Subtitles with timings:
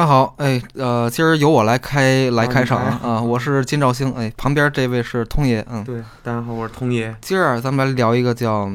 [0.00, 7.14] 大家好，哎，呃，今儿由我来开来开场啊我是金兆星，哎，旁边这位是通爷，嗯，对，大家好，我是通爷。
[7.20, 8.70] 今儿啊咱们来聊一个叫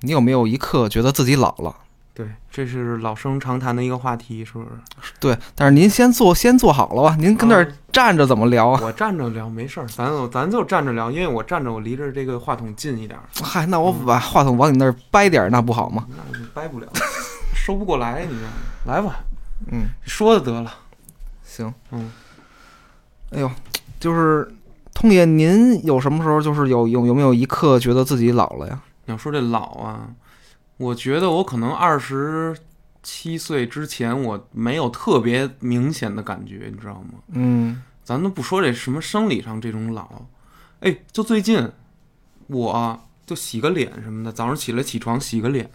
[0.00, 1.76] 你有没有一刻觉得自己老了？
[2.14, 4.60] 对，这是老生常谈的一个话题，是不
[5.02, 5.12] 是？
[5.20, 8.80] 对，但是您先坐先坐好了吧，您跟那儿嗯站着怎么聊啊？
[8.82, 16.06] 我站着聊没事儿，咱就咱就站着聊，因为我站着我离着这个话筒近一点儿，嗨，那我把话筒往你那儿掰点儿，那不好吗？
[16.08, 16.86] 那就掰不了，
[17.54, 18.54] 收不过来，你知道吗？
[18.86, 19.20] 来吧，
[19.70, 20.74] 嗯，说的得了，
[21.42, 22.10] 行，嗯，
[23.30, 23.50] 哎呦，
[23.98, 24.52] 就是
[24.92, 28.82] 通爷，您有什么时候就是有有有没有一刻觉得自己老了呀？
[29.06, 30.08] 你要说这老啊，
[30.76, 32.56] 我觉得我可能二十
[33.02, 37.20] 七岁之前我没有特别明显的感觉，你知道吗？
[37.32, 40.26] 嗯，咱都不说这什么生理上这种老，
[40.80, 41.70] 哎，就最近
[42.46, 45.70] 我就洗个脸什么的，早上起来起床洗个脸，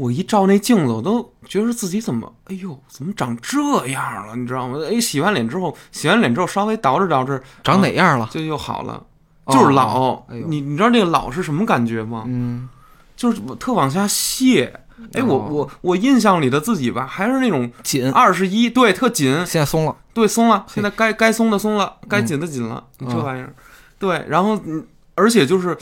[0.00, 4.34] 我一照那镜子，我都觉得自己怎么，哎呦，怎么长这样了？
[4.34, 4.78] 你知道吗？
[4.90, 8.26] 哎，洗完脸之后，洗完脸之后稍微捯饬捯饬，长哪样了？
[8.32, 9.04] 就又好了，
[9.44, 10.14] 哦就是老。
[10.28, 12.24] 哎你你知道那个老是什么感觉吗？
[12.26, 12.66] 嗯，
[13.14, 14.72] 就是我特往下卸。
[15.12, 19.94] 哎，我哦我我印象里的自己吧，还是那种紧，二十一，对，特紧，现在松了。
[20.14, 23.52] 对，松了，现在该该松的松了，该嗯紧的紧了，你这嗯玩意儿，
[23.98, 25.76] 对，然后嗯，而且就是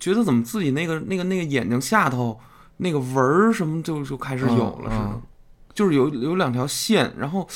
[0.00, 2.38] 觉得怎么自己那个那个那个眼睛下头
[2.78, 5.22] 那个纹儿什么就就开始有了是吗，嗯嗯
[5.74, 7.48] 就是有有两条线，然后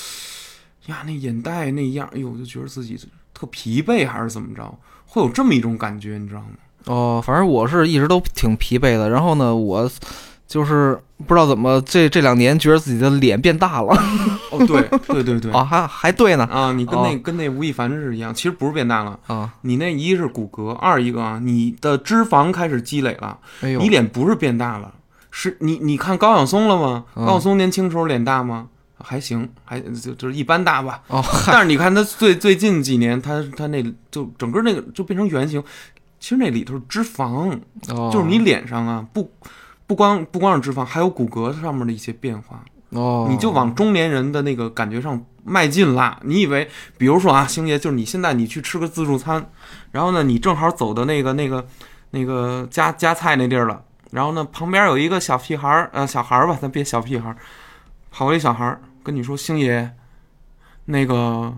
[0.86, 2.98] 呀那眼袋那样，哎呦，我就觉得自己
[3.32, 6.48] 特疲惫还是怎么着，会有这么一种感觉，你知道吗？
[6.86, 9.10] 哦，反正我是一直都挺疲惫的。
[9.10, 9.90] 然后呢，我
[10.46, 13.94] 就是不知道怎么这这两年觉得自己的脸变大了
[14.50, 15.52] 哦，对对对对。
[15.52, 24.94] 啊，还还对呢啊，你跟那、哦跟那吴亦凡是一样，其实不是变大了，啊，你那一是骨骼，二一个啊，你的脂肪开始积累了，哎呦，你脸不是变大了，
[25.30, 27.04] 是你你看高晓松了吗？
[27.14, 28.68] 嗯高晓松年轻时候脸大吗？
[29.00, 31.00] 还行，还就就是一般大吧。
[31.06, 35.62] 哦，但是你看他最最近几年，他他那就整个那个就变成圆形，
[36.18, 37.56] 其实那里头是脂肪，
[37.90, 39.30] 哦就是你脸上啊不
[39.86, 46.18] 不光不光是脂肪，还有骨骼上面的一些变化，哦，你就往中年人的那个感觉上迈进啦。
[46.24, 49.48] 你以为，比如说啊，星爷，就是你现在你去吃个自助餐，
[49.92, 51.64] 然后呢，你正好走到那个那个
[52.10, 53.80] 那个夹夹菜那地儿了，
[54.10, 57.36] 然后呢，旁边有一个小屁孩儿，呃，小孩儿吧，咱别小屁孩儿，
[58.10, 59.90] 跑过来一小孩儿跟你说，星爷，
[60.86, 61.52] 那个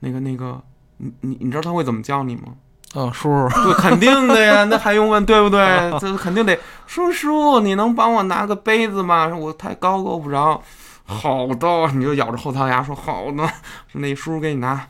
[0.00, 0.62] 那个那个，
[0.98, 2.54] 你你你知道他会怎么叫你吗？
[2.94, 5.60] 哦，叔叔，对，肯定的呀，那还用问对不对？
[6.00, 9.26] 这肯定得叔叔，你能帮我拿个杯子吗？
[9.36, 10.62] 我太高够不着。
[11.04, 13.48] 好的，你就咬着后槽牙说好的，
[13.92, 14.86] 那叔叔给你拿。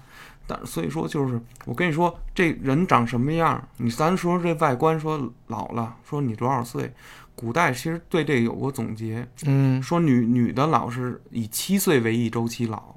[0.46, 6.92] 但所以说就是，我跟你说，这人长什么样，你咱说这外观说老了，说你多少岁，
[7.34, 12.94] 古代其实对这个有过总结，嗯，说女女的老是以七岁为一周期老，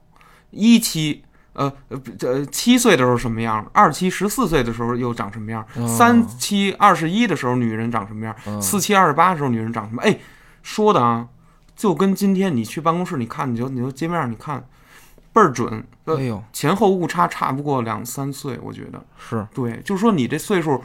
[0.52, 1.24] 一期
[1.54, 10.02] 呃呃不这七岁的时候什么样，二期十四岁的时候又长什么样，哦三期二十一的时候女人长什么样，嗯四期二十八的时候女人长什么？
[10.04, 10.20] 哎，
[10.62, 11.28] 说的啊，
[11.76, 14.64] 就跟今天你去办公室你看，你就你就街面上你看，
[15.32, 19.04] 倍儿准，呃哎呦，前后误差差不过两三岁，我觉得。
[19.18, 20.84] 是，对，就是说你这岁数，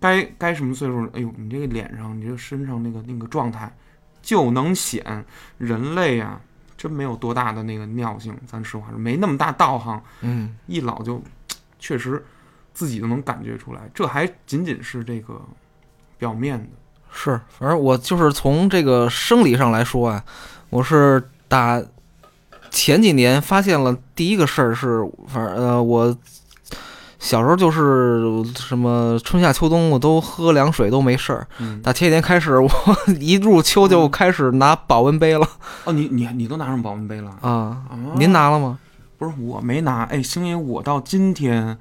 [0.00, 1.06] 该该什么岁数？
[1.12, 3.70] 哎呦，你这个脸上，你这个身上那个那个状态，
[4.22, 5.24] 就能显
[5.58, 6.40] 人类啊，
[6.76, 8.34] 真没有多大的那个尿性。
[8.46, 11.22] 咱实话说，没那么大道行，嗯，一老就
[11.78, 12.24] 确实
[12.72, 13.82] 自己都能感觉出来。
[13.92, 15.40] 这还仅仅是这个
[16.18, 16.68] 表面的。
[17.10, 20.24] 是，反正我就是从这个生理上来说啊，
[20.70, 21.82] 我是打
[22.70, 26.16] 前几年发现了第一个事儿是，反正呃我。
[27.18, 28.22] 小时候就是
[28.54, 32.70] 什么春夏秋冬我都喝凉水都没事儿，嗯，打前几年开始，我
[33.18, 35.48] 一入秋就开始拿保温杯了
[35.84, 37.30] 哦，你你你都拿上保温杯了？
[37.40, 37.50] 啊！
[37.50, 38.78] 啊您拿了吗？
[39.18, 41.76] 不是我没拿，哎，星爷，我到今天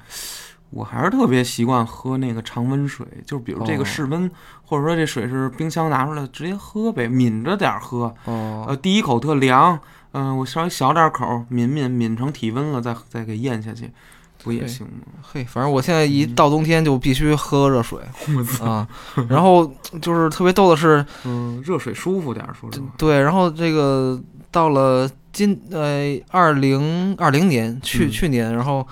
[0.71, 4.29] 我还是特别习惯喝那个常温水，就是比如这哦个室温，
[4.63, 8.13] 或者说这水是冰箱拿出来直接喝呗，抿着点儿喝。
[8.25, 9.79] 哦，呃，第一口特凉，
[10.11, 13.89] 嗯、我稍微小点口儿抿抿，抿成体温了再再给咽下去，
[14.43, 15.21] 不也行吗？
[15.21, 17.99] 嘿，反正我现在一到冬天就必须喝热水
[18.61, 18.87] 啊，
[19.29, 19.65] 然后
[20.01, 22.85] 就是特别逗的是， 嗯，热水舒服点儿，说实话。
[22.97, 24.19] 对，然后这个
[24.51, 28.85] 到了今呃二零二零年去、嗯去年，然后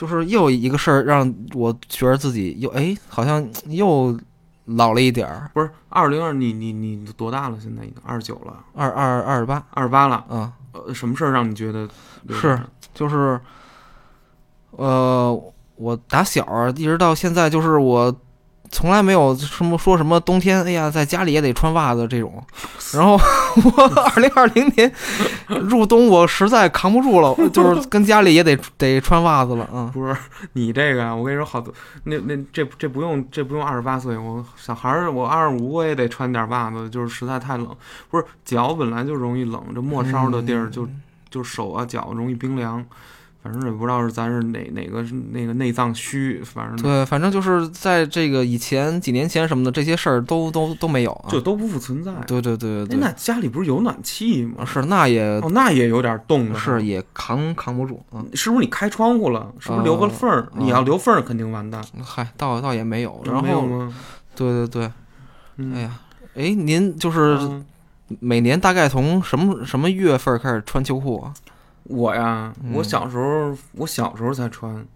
[0.00, 4.18] 就是又一个事儿让我觉得自己又哎好像又
[4.64, 7.58] 老了一点儿，不是二零二，你你你多大了？
[7.60, 10.24] 现在已经二十九了，二二二十八二十八了。
[10.30, 11.86] 嗯，呃，什么事儿让你觉得
[12.30, 12.58] 是
[12.94, 13.38] 就是
[14.70, 15.38] 呃
[15.74, 18.10] 我打小一直到现在，就是我
[18.70, 22.42] 从来没有什么说什么冬天，哎呀，在家里也得穿袜子这种。
[22.94, 23.12] 然后
[23.56, 23.82] 我
[24.14, 24.92] 二零二零年
[25.48, 29.68] 入冬，我实在扛不住了， 就是跟家里也得得穿袜子了。
[29.72, 30.16] 嗯，不是
[30.52, 31.72] 你这个啊，我跟你说，好多
[32.04, 37.68] 那那这这不用这不用二十八岁，我小孩儿我二十五我也得穿点袜子，就是实在太冷。
[38.08, 40.88] 不是脚本来就容易冷，这末梢的地儿就
[41.28, 42.84] 就手啊脚容易冰凉。
[43.42, 52.12] 反正也不知道是咱是哪哪个是那个内脏虚，反正对，反正就是在这个以前几年前什么的这些事儿都都都没有啊，就都不复存在。
[52.26, 54.64] 对对对对对，那家里不是有暖气吗？
[54.66, 58.02] 是，那也哦，那也有点冻，是也扛扛不住。
[58.12, 59.50] 嗯，是不是你开窗户了？
[59.58, 60.46] 是不是留个缝儿？
[60.56, 61.82] 你要留缝儿，肯定完蛋。
[62.04, 63.90] 嗨，倒倒也没有，然后？
[64.36, 64.92] 对对对，
[65.56, 65.98] 嗯哎呀，
[66.34, 67.64] 哎，您就是嗯
[68.18, 71.32] 每年大概从什么什么月份开始穿秋裤啊？
[71.90, 74.86] 我呀，嗯我小时候，我小时候才穿，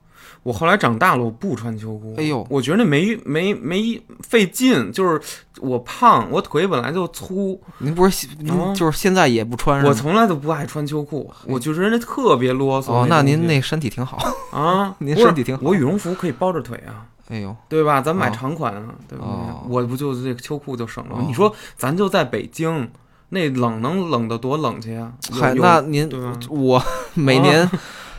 [0.43, 2.14] 我后来长大了，我不穿秋裤。
[2.17, 5.20] 哎呦我觉得那没没没费劲，就是
[5.61, 9.82] 我胖，我腿本来就粗，您不是您啊就是现在也不穿？
[9.85, 12.93] 我从来都不爱穿秋裤，我就觉得那特别啰嗦。
[12.93, 14.19] 哦，那您那身体挺好。
[14.52, 17.06] 啊， 您身体挺好我羽绒服可以包着腿啊。
[17.29, 18.02] 哎呦，对吧？
[18.02, 19.32] 咱买哦长款啊，对不对？
[19.32, 22.87] 哦我不就这个秋裤就省了你说咱就在北京，
[23.35, 25.13] 那冷能冷得多冷去啊？
[25.33, 26.09] 嗨，那您？
[26.49, 26.83] 我
[27.13, 27.69] 每年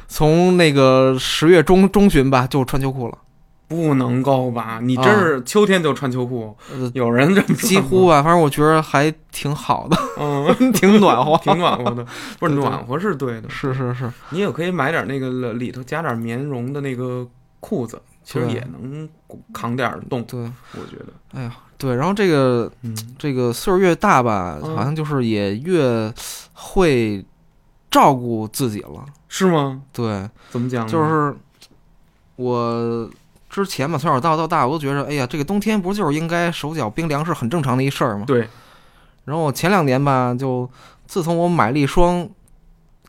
[0.08, 3.18] 从那个十月中中旬吧就穿秋裤了，
[3.68, 4.80] 不能够吧？
[4.82, 6.56] 你真是秋天就穿秋裤？
[6.72, 11.36] 呃，有人这么说几乎吧，反正我觉得还挺好的，嗯， 挺暖和。
[11.42, 12.06] 挺暖和的。
[12.40, 17.28] 不是暖和是对的，是是是，你也可以买点那个里头加点棉绒的那个
[17.60, 19.10] 裤子，其实也能
[19.54, 20.24] 扛点冻。
[20.26, 20.40] 对，
[20.74, 26.13] 我觉得，哎呀，对，然后这个嗯，这个岁数越大吧，嗯好像就是也越
[26.54, 27.24] 会
[27.92, 29.06] 照顾自己了。
[29.27, 29.81] 是吗？
[29.92, 30.88] 对，怎么讲？
[30.88, 31.36] 就是
[32.38, 33.10] 我
[33.50, 38.24] 之前吧，从小到到大，我都觉得，哎呀，这个冬天不就是应该手脚冰凉是很正常的一事儿吗？
[38.25, 38.48] 对，
[39.25, 40.69] 然后我前两年吧，就
[41.06, 42.28] 自从我买了一双，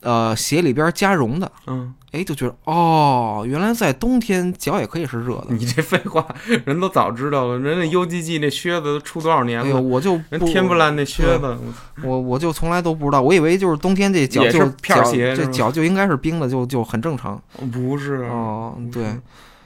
[0.07, 5.47] 呃，鞋里边加绒的，嗯，哎，就觉得哦，原来在冬天脚也可以是热的。
[5.55, 6.25] 你这废话，
[6.65, 7.59] 人都早知道了。
[7.59, 9.81] 人家 UGG 那靴子都出多少年了？
[9.81, 11.59] 我就人天不烂那靴子，
[12.05, 17.43] 我我就从来都不知道，我以为就是冬天这脚就是片儿脚鞋是这脚就应该是冰的，就就很正常。
[17.73, 19.19] 不是哦，对，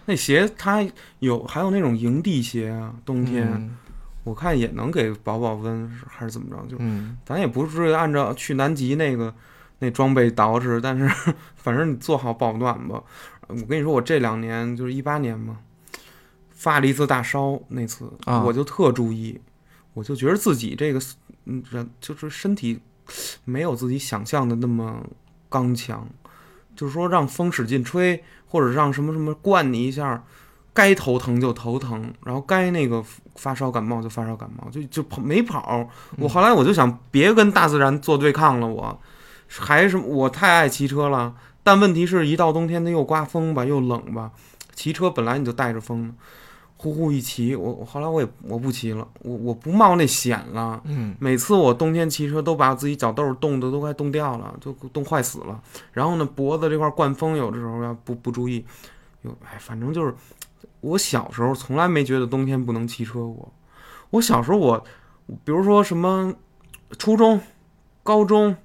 [0.07, 0.83] 那鞋它
[1.19, 3.77] 有还有那种营地鞋啊，冬天、嗯
[4.23, 6.57] 我看也能给保保温，还是怎么着？
[6.69, 9.33] 就嗯，咱也不是按照去南极那个
[9.81, 13.03] 那装备捯饬，但是反正你做好保暖吧。
[13.49, 15.59] 我跟你说，我这两年就是一八年嘛，
[16.51, 19.41] 发了一次大烧，那次、啊我就特注意，
[19.93, 21.01] 我就觉得自己这个
[21.47, 22.81] 嗯人就是身体
[23.45, 25.05] 没有自己想象的那么
[25.49, 26.07] 刚强，
[26.77, 30.23] 就是说让风使劲吹，或者让什么什么灌你一下。
[30.73, 33.05] 该头疼就头疼，然后该那个
[33.35, 35.85] 发烧感冒就发烧感冒，就就跑没跑。
[36.17, 38.99] 我后来我就想，别跟大自然做对抗了，我
[39.59, 41.35] 还是我太爱骑车了。
[41.63, 44.31] 但问题是一到冬天，它又刮风吧，又冷吧。
[44.75, 46.15] 骑车本来你就带着风，
[46.79, 50.81] 呼呼一骑，我我后来我也我不骑了，我我不冒那险了。
[50.85, 55.61] 嗯，每次我冬天骑车都把自己脚豆儿冻得都快冻掉了，就冻坏死了。
[55.93, 58.65] 然后呢，脖子这块儿灌风，有的时候要不不注意，
[59.21, 60.15] 有哎，反正就是
[60.81, 63.53] 我小时候从来没觉得冬天不能骑车过。
[64.09, 64.83] 我小时候我，
[65.45, 66.33] 比如说什么
[66.99, 67.39] 初中、
[68.03, 68.57] 高中，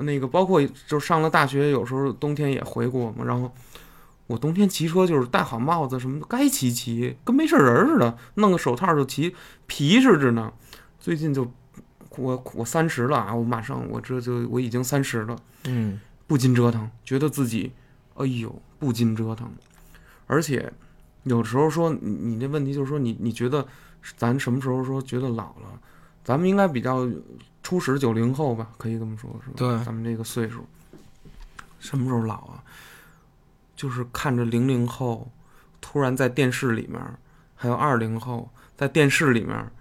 [0.00, 3.24] 那个包括就上了大学，有时候冬天也回国嘛。
[3.24, 3.52] 然后
[4.26, 9.34] 我冬天骑车就是戴好帽子什么的，该骑骑，跟没事人儿似的，弄个手套就骑，
[9.66, 10.52] 皮实着呢。
[10.98, 11.50] 最近就
[12.16, 17.72] 我我三十了啊，我马上我这就我已经三十了，嗯，不禁折腾，觉得自己
[18.14, 19.50] 哎呦不禁折腾，
[20.26, 20.72] 而且
[21.22, 23.66] 有时候说你你那问题就是说你你觉得
[24.16, 25.80] 咱什么时候说觉得老了？
[26.28, 27.08] 咱们应该比较
[27.62, 29.54] 初始九零后吧，可以这么说，是吧？
[29.56, 30.62] 对咱们这个岁数，
[31.80, 32.62] 什么时候老啊？
[33.74, 35.32] 就是看着零零后
[35.80, 37.00] 突然在电视里面，
[37.54, 39.72] 还有二零后在电视里面，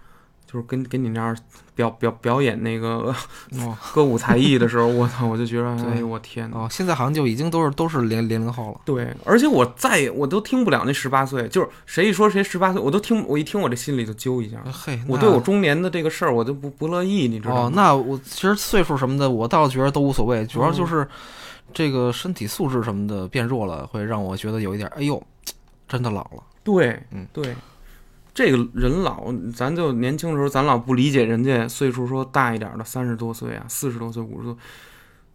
[0.51, 1.35] 就是跟跟你那儿
[1.75, 3.13] 表表表演那个
[3.59, 6.57] 哦 歌舞才艺的时候，我操，我就觉得，对哎呦我天哪！
[6.57, 8.81] 哦，现在好像就已经都是都是零零零后了。
[8.85, 14.63] 对，而且我再也我都听不了那十八岁，就是谁一说谁十八岁，我都听，我一听我这心里就揪一下。
[14.71, 17.61] 嘿，我对我中年的这个事儿，我就不不乐意，你知道吗？
[17.63, 21.05] 哦，那我其实岁数什么的，我倒觉得都无所谓，主要就是
[21.73, 25.21] 这个身体素质什么的变弱了，会让我觉得有一点，哎呦，
[25.87, 26.43] 真的老了。
[26.63, 27.55] 对，嗯对，
[28.37, 34.55] 这个人老，咱就年轻的时候，咱老不理解人家岁数说大一点的，三十多岁啊，四十多岁、五十多，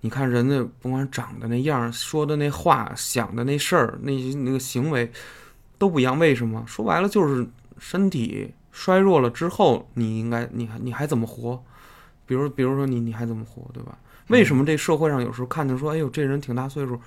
[0.03, 5.11] 你看人家甭管长得那样，说的那话，想的那事儿，那些那个行为
[5.79, 6.63] 都不一样，为什么？
[6.65, 7.45] 说白了就是
[7.77, 11.61] 身体衰弱了之后，你应该你还你还怎么活？
[12.25, 13.99] 比如比如说你你还怎么活，对吧？
[14.29, 17.01] 为什么这社会上有时候看见说，哎呦这人挺大岁数，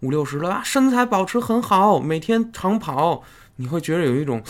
[0.00, 3.22] 五六十了啊，身材保持很好，每天长跑，
[3.54, 4.42] 你会觉得有一种，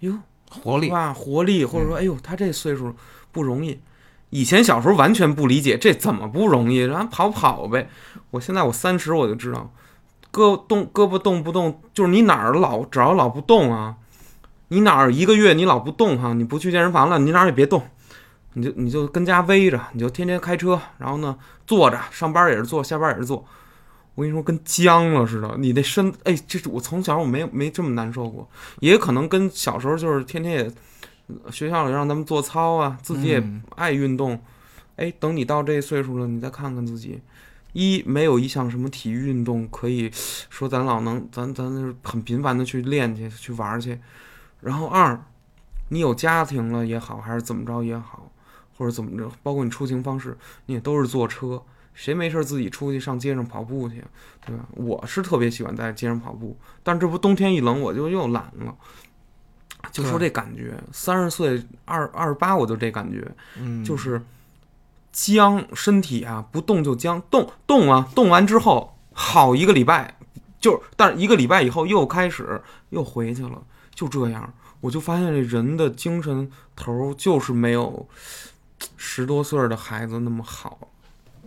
[0.00, 0.18] 哟
[0.50, 2.94] 活力，哇活力，或者说哎呦他这岁数
[3.32, 3.80] 不容易。
[4.30, 7.88] 以前小时候完全不理解这怎么不容易，然后跑跑呗。
[8.30, 9.72] 我现在我三十我就知道，
[10.32, 13.96] 胳膊动胳膊动不动，就是你哪儿老只要老不动啊，
[14.68, 17.82] 你哪儿一个月你老不动哈，你不去健身房了，你哪儿也别动，
[18.54, 21.36] 你就你就跟家偎着，你就天天开车，然后呢
[21.66, 23.46] 坐着上班也是坐，下班也是坐。
[24.16, 28.48] 我跟你说，跟僵了似的，你那身哎，这是我从小我没有没这么难受过，
[28.80, 30.72] 也可能跟小时候就是天天也
[31.52, 34.40] 学校里让咱们做操啊，自己也嗯爱运动。
[34.96, 37.20] 哎，等你到这岁数了，你再看看自己，
[37.74, 40.10] 一没有一项什么体育运动可以
[40.48, 44.00] 说咱老能咱咱就是很频繁的去练去去玩儿去，
[44.62, 45.22] 然后二，
[45.90, 48.32] 你有家庭了也好，还是怎么着也好，
[48.78, 51.62] 或者怎么着，包括你出行方式，你也都是坐车，
[51.96, 54.04] 谁没事自己出去上街上跑步去，
[54.44, 54.66] 对吧？
[54.72, 58.74] 我是特别喜欢在街上跑步，但这不冬天一冷我就又懒了。
[59.90, 63.26] 就说这感觉，三十岁二二十八我就这感觉，
[63.58, 64.20] 嗯，就是
[65.10, 70.18] 僵，身体啊不动就僵，动动啊，动完之后好一个礼拜，
[70.60, 72.60] 就但是一个礼拜以后又开始
[72.90, 73.62] 又回去了，
[73.94, 78.06] 就这样，我就发现这人的精神头儿就是没有
[78.98, 80.78] 十多岁的孩子那么好。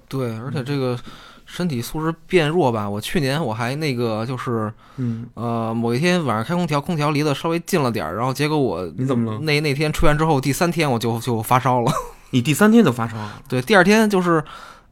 [0.09, 0.99] 对，而且这个
[1.45, 9.39] 身体素质变弱吧，我去年我还那个就是嗯，呃某一天晚上开空调，空调离得稍微近了点儿，然后结果我你怎么了？
[9.39, 11.91] 那那天出院之后，第三天我就就发烧了。
[12.31, 13.41] 你第三天就发烧了？
[13.47, 14.43] 对，第二天就是，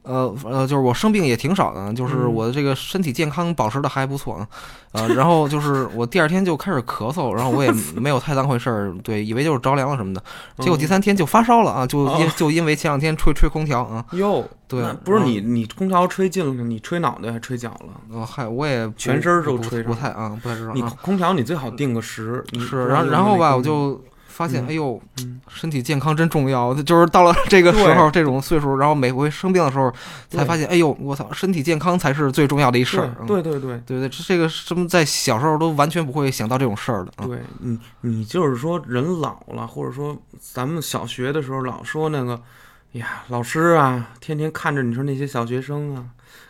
[0.08, 4.48] 呃呃，就是我生病也挺少的，就是我的这个身体健康保持的还不错啊，
[4.92, 10.22] 呃，然后就是我第二天就开始咳嗽，然后我也 没有太当回事儿，对，以为就是着凉了什么的，
[10.58, 18.00] 结果第三天就发烧了啊，就因哦就因为前两天吹吹空调啊，哟，对不是你你空调吹进了，你吹脑袋还吹脚了？
[18.10, 24.02] 呃，嗨，我也全身都吹上不太啊，不太知道你啊，空调你最好定个时，是，然后然后吧，我就
[24.38, 26.72] 发现，嗯哎呦嗯，身体健康真重要。
[26.82, 29.92] 就是到了这个时候，这种岁数，然后每回生病的时候，
[30.30, 33.10] 才发现，哎呦，我操，身体健康才是最重要的一事儿。
[33.18, 37.12] 嗯对对对对对，这这个什么，在小时候都完全不会想到这种事儿的。
[37.16, 42.40] 啊对，你你就是说人老了，或者说咱们小学的时候老说那个，
[42.94, 46.04] 哎呀，老师啊，天天看着你说那些小学生啊，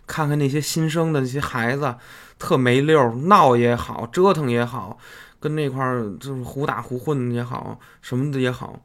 [0.06, 1.94] 看看那些新生的那些孩子，
[2.38, 4.98] 特没溜儿，闹也好，折腾也好，
[5.40, 8.82] 跟那块儿就是胡打胡混也好，什么的也好。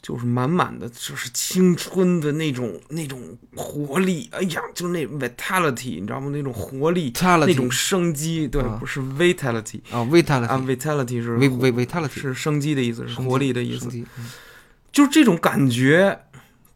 [0.00, 3.20] 就是满满的，就是青春的那种那种
[3.54, 6.30] 活力，哎呀，就那 vitality，你知道吗？
[6.32, 8.78] 那种活力，那 vitality 种生机，对，啊。
[8.80, 13.90] 不是 vitality，啊啊，vitality，，vitality 是 vitality 是生机的意思，是活力的意思
[14.92, 16.18] 就是这种感觉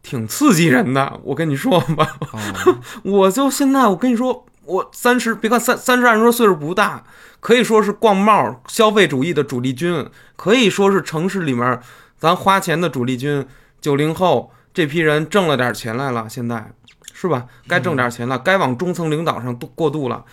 [0.03, 1.19] 挺刺激人的。
[1.23, 7.03] 我跟你说吧，哦， 我就现在我跟你说，我三十，别看三三十，按说岁数不大，
[7.39, 11.79] 可以说是逛帽消费主义的主力军，可以说是城市里面
[12.17, 13.45] 咱花钱的主力军。
[13.81, 16.71] 九零后这批人挣了点钱来了，现在
[17.13, 17.47] 是吧？
[17.67, 20.23] 该挣点钱了，该往中层领导上度过渡了，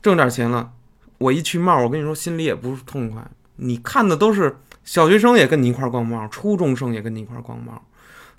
[0.00, 0.70] 挣点钱了。
[1.18, 3.22] 我一去帽，我跟你说，心里也不痛快。
[3.56, 7.80] 你看的都是小学生也跟你一块逛帽，初中生也跟你一块逛帽。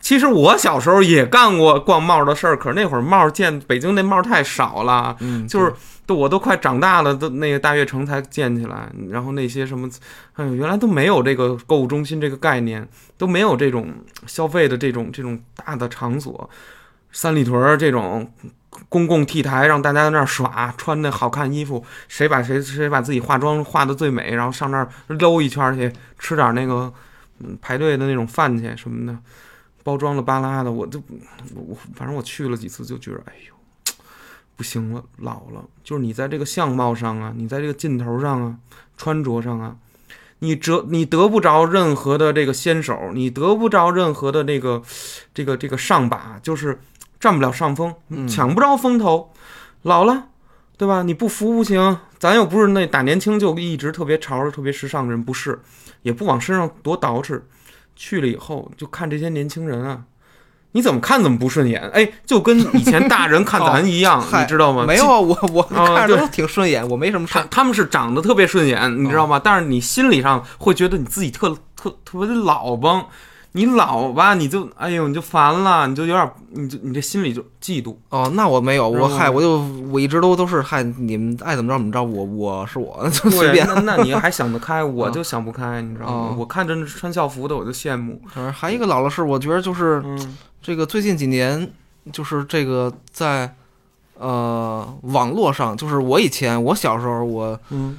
[0.03, 5.73] 其实我小时候也干过逛帽的事儿，可是那会儿帽见北京那帽太少了，嗯，就是
[6.05, 9.89] 都我都快长大了，都那个大悦城才建起来，然后那些什么，
[10.33, 12.85] 哎呦，原来都没有这个购物中心这个概念，
[13.17, 13.93] 都没有这种
[14.27, 16.49] 消费的这种这种大的场所，
[17.13, 18.29] 三里屯儿这种
[18.89, 26.91] 公共 T 台让大家在那儿耍，穿的好看衣服，谁把谁谁把自己化妆化的最美，然后上那儿溜一圈去，吃点那个
[27.39, 29.17] 嗯排队的那种饭去什么的，
[29.83, 30.99] 包装了巴拉的，我就
[31.53, 33.53] 我我反正我去了几次就觉得，哎呦。
[34.55, 38.55] 不行了，老了，就是你在这个相貌上啊，你在这个劲头上啊，
[38.95, 39.75] 穿着上啊，
[40.39, 44.83] 你折你得不着任何的这个先手，你得不着任何的这个
[45.33, 46.79] 这个这个上把，就是
[47.19, 49.33] 占不了上风，嗯抢不着风头。
[49.81, 50.27] 老了，
[50.77, 51.01] 对吧？
[51.01, 55.59] 你不服不行，咱又不是那打年轻就一直特别潮、特别时尚的人，不是，
[56.03, 57.41] 也不往身上多捯饬。
[57.95, 60.03] 去了以后，就看这些年轻人啊，
[60.71, 64.85] 你怎么看怎么不顺眼，哎，就跟以前大人看 咱一样，嗨你知道吗？
[64.87, 67.33] 没有啊，我我看着都挺顺眼，我没什么事。
[67.33, 69.39] 他他们是长得特别顺眼，你知道吗？
[69.43, 73.05] 但是你心理上会觉得你自己特特特别的老帮，
[73.55, 77.95] 你老吧，你就哎呦，你就烦了，你就有点，你就你这心里就嫉妒。
[78.09, 79.59] 哦，那我没有，我嗨，我就
[79.91, 83.67] 我一直都都是嗨，你们爱怎么着怎么着，我我是我，就随对，便。
[83.67, 86.35] 那那你还想得开， 我就想不开，你知道吗哦？
[86.39, 88.19] 我看着穿校服的我就羡慕。
[88.51, 91.71] 还有一个老了是，我觉得就是嗯这个最近几年，
[92.11, 93.53] 就是这个在
[94.17, 97.97] 呃网络上，就是我以前我小时候我嗯，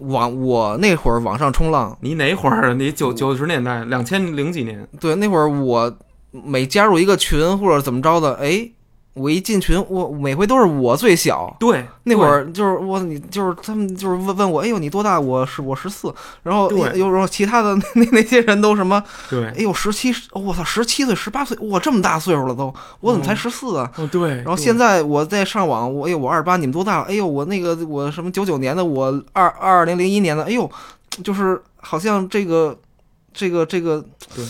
[0.00, 2.74] 网我那会儿网上冲浪，你哪会儿啊？
[2.74, 4.88] 你九九十年代，两千零几年？
[4.98, 5.96] 对，那会儿我
[6.30, 8.70] 每加入一个群或者怎么着的，哎，
[9.14, 11.54] 我一进群，我每回都是我最小。
[11.58, 15.18] 对，那会儿就是我，你就是他们就是问问我，哎呦你多大？
[15.18, 16.14] 我是我十四，
[16.44, 23.90] 然后对哎呦然后其他的 那那些人都什么，对哎呦十七，我操十七岁十八岁，我这么大岁数了都，我怎么才嗯十四啊？
[23.96, 24.36] 哦对。
[24.36, 27.04] 然后现在我在上网，我哎呦我二十八，你们多大了？
[27.04, 30.70] 哎呦我那个我什么九九年的，我二二零零一年的，哎呦，
[31.24, 32.78] 就是好像这个
[33.34, 34.44] 这个这个对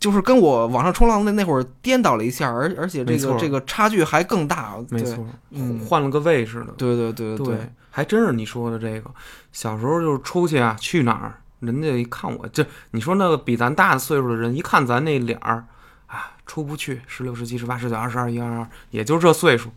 [0.00, 4.74] 就是跟我网上冲浪那那会儿颠倒了一下，而而且这个这个差距还更大。
[4.88, 6.72] 没错，嗯换了个位置的。
[6.78, 9.10] 对对对对，还真是你说的这个。
[9.52, 15.66] 小时候就是出去啊，去哪儿，人家一看我，这你说那个比咱大的岁数的人，一看咱那脸儿
[16.06, 19.70] 啊，出不去，十六、十七、十八、十九、二十二、一二二，也就这岁数。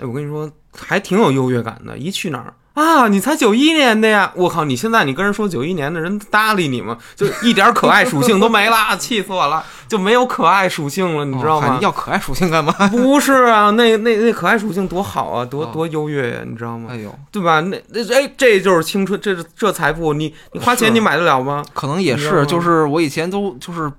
[0.00, 1.98] 哎，我跟你说，还挺有优越感的。
[1.98, 4.32] 一去哪儿啊，你才九一年的呀！
[4.34, 6.96] 我靠，你现在你跟人说九一年的人搭理你吗？
[7.14, 11.76] 就一点可爱属性都没了， 气死我了，就没有可爱属性了，你知道吗？
[11.76, 12.72] 哦要可爱属性干嘛？
[12.88, 16.88] 不是啊，那那那可爱属性多好啊，多哦多优越呀、你知道吗？
[16.90, 17.60] 哎呦，对吧？
[17.60, 21.62] 那那哎，这就是青春，这是这财富，你你花钱你买得了吗？
[21.74, 23.92] 可能也是，就是我以前都就是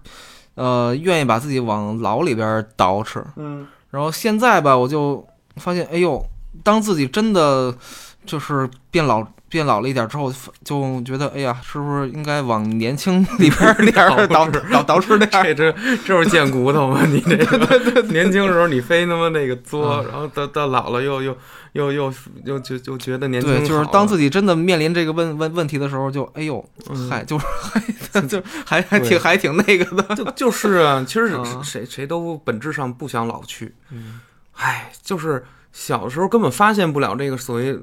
[0.55, 5.23] 呃愿意把自己往牢里边捯饬，嗯，然后现在吧，我就
[5.57, 6.25] 发现，哎呦，
[6.63, 7.75] 当自己真的
[8.25, 15.53] 就是变老变老了一点之后，就觉得，哎呀，是不是应该往年轻里边儿点儿捯捯捯饬点儿？
[15.53, 17.05] 这这这是贱骨头吗？
[17.05, 21.37] 你这个年轻时候你非他妈那个作，嗯然后到到老了又又
[21.73, 22.13] 又又
[22.45, 27.45] 又就就觉得年轻对，就是当自己真的面临这个问问问题的时候，就，哎呦，嗯嗨，就是
[28.11, 30.15] 还就还还挺还挺那个的。
[30.15, 34.19] 就就是啊，其实嗯谁谁都本质上不想老去，嗯
[34.53, 37.77] 唉，就是小时候根本发现不了这个所谓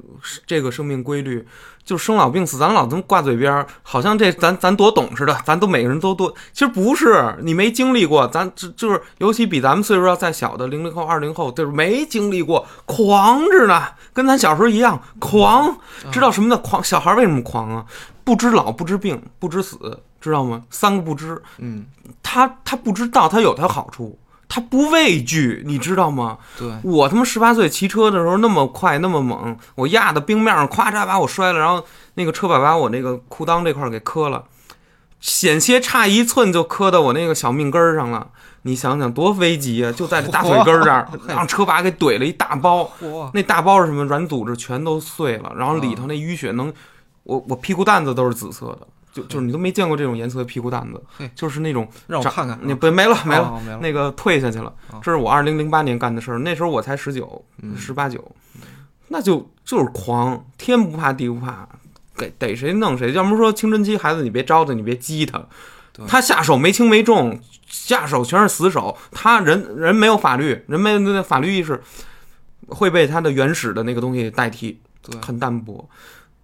[0.47, 1.45] 这个生命规律，
[1.85, 15.77] 就是生老病死，咱老这么挂嘴边儿，好像这咱咱多懂似的，咱都每个人都多，其实不是，你没经历过，咱就就是尤其比咱们岁数要再小的零零后、二零后，就是没经历过，狂着呢，跟咱小时候一样狂，
[16.13, 16.83] 知道什么叫狂？
[16.85, 17.85] 小孩为什么狂啊？
[18.23, 20.63] 不知老，不知病，不知死，知道吗？
[20.71, 21.87] 三个不知，嗯，
[22.23, 24.17] 他他不知道，他有他好处，
[24.51, 26.37] 他不畏惧，你知道吗？
[26.59, 31.83] 对，我他妈十八岁骑车的时候那么快那么猛，我压到冰面上，咵嚓把我摔了，然后
[32.15, 34.45] 那个车把把我那个裤裆这块儿给磕了，
[35.21, 38.27] 险些差一寸就磕到我那个小命根儿上了。
[38.63, 39.91] 你想想多危急啊！
[39.91, 42.91] 就在这大腿根儿这儿，让车把给怼了一大包。
[43.01, 44.05] 嚯，那大包是什么？
[44.05, 46.71] 软组织全都碎了，然后里头那淤血能，
[47.23, 55.01] 我我屁股蛋子都是紫色的，就就是你都没见过这种颜色的屁股蛋子，就是那种长让我看看，你不没了没了，哦没了，那个退下去了哦。
[55.03, 58.25] 这是我二零零八年干的事儿，那时候我才十九、嗯十八九，
[59.09, 61.69] 那就就是狂，天不怕地不怕，
[62.17, 63.13] 给逮谁弄谁。
[63.13, 65.43] 要不说青春期孩子，你别招他，你别激他，
[66.07, 68.97] 他下手没轻没重，下手全是死手。
[69.11, 71.81] 他人人没有法律，人没有那法律意识，
[72.69, 74.81] 会被他的原始的那个东西代替。
[75.27, 75.89] 很淡薄。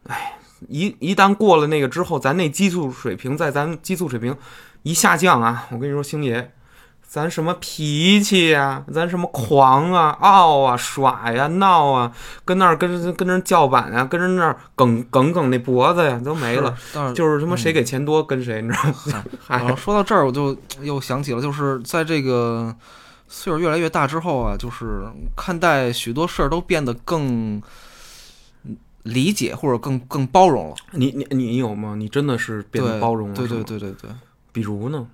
[0.09, 0.36] 哎，
[0.69, 4.37] 一一旦过了那个之后，咱那激素水平在咱激素水平
[4.83, 6.51] 一下降啊，我跟你说，星爷，
[7.03, 12.13] 咱什么脾气呀、咱什么狂啊、傲啊、耍呀、闹啊，
[12.45, 16.75] 跟那儿跟跟跟人叫板啊，跟人那儿梗梗梗那脖子呀，都没了。
[16.77, 19.25] 是，就是他妈谁给钱多跟谁，你知道吗？
[19.49, 22.75] 然后，说到这儿，我就又想起了，就是在这个
[23.29, 25.03] 岁数越来越大之后啊，就是
[25.37, 27.63] 看待许多事儿都变得更
[29.07, 30.77] 理解或者更更包容了。
[30.93, 31.95] 你你你有吗？
[31.97, 33.35] 你真的是变得，包容了？
[33.35, 33.65] 对对。
[33.65, 34.11] 对对对，
[34.53, 35.07] 比如呢？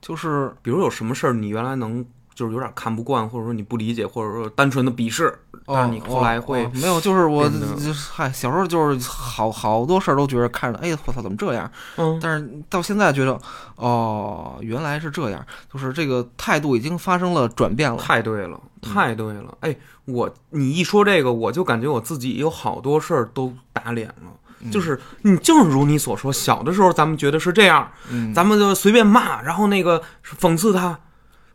[0.00, 11.68] 就是比如有什么事儿你原来能就是有点看不惯，或者说你不理解，或者说单纯的鄙视，但是你后来会哦哦没有，就是我就是嗨，小时候就是好好多事儿都觉得看着，哎呀，我操，怎么这样？
[11.96, 13.40] 嗯，但是到现在觉得，
[13.76, 17.96] 哦，原来是这样，就是这个态度已经发生了转变了。
[17.96, 19.56] 太对了，太对了。
[19.60, 19.74] 哎，
[20.06, 24.32] 我你一说这个，我就感觉我自己有好多事儿都打脸了。
[24.62, 30.02] 嗯就是你就是如你所说，小的时候咱们觉得是这样，嗯，咱们就随便骂，然后那个
[30.40, 30.98] 讽刺他。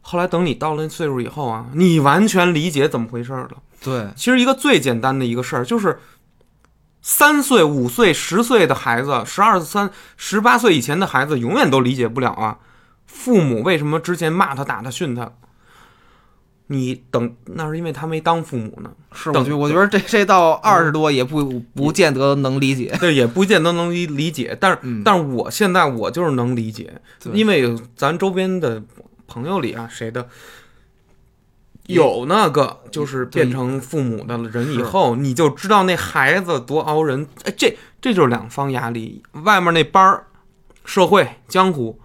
[0.01, 3.57] 后来等你到了那岁数以后啊，你完全理解怎么回事儿了。
[3.83, 5.99] 对，其实一个最简单的一个事儿就是，
[7.01, 12.59] 三岁、五岁、十岁的孩子，十二三、十八岁以前的孩子，永远都理解不了啊，
[13.07, 15.31] 父母为什么之前骂他、打他、训他。
[16.71, 18.89] 你等，那是因为他没当父母呢。
[19.12, 22.95] 是，我等觉得我觉得这这到二十多也不不见得能理解。
[22.99, 26.93] 对也不见得能理理解，但是、嗯但是我现在我就是能理解，
[27.34, 28.81] 因为咱周边的
[29.27, 30.27] 朋友里啊，谁的
[31.88, 37.27] 有那个就是变成父母的人以后，你就知道那孩子多熬人。
[37.43, 40.27] 哎，这这就是两方压力，外面那班儿，
[40.86, 41.99] 社会江湖。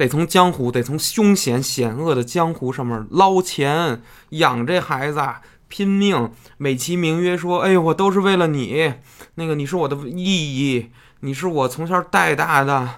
[0.00, 5.20] 得从江湖，得从凶险险恶的江湖上面捞钱，养这孩子，
[5.68, 8.94] 拼命，美其名曰说：“哎呦，我都是为了你，
[9.34, 12.88] 那个你是我的意义，你是我从小带大的。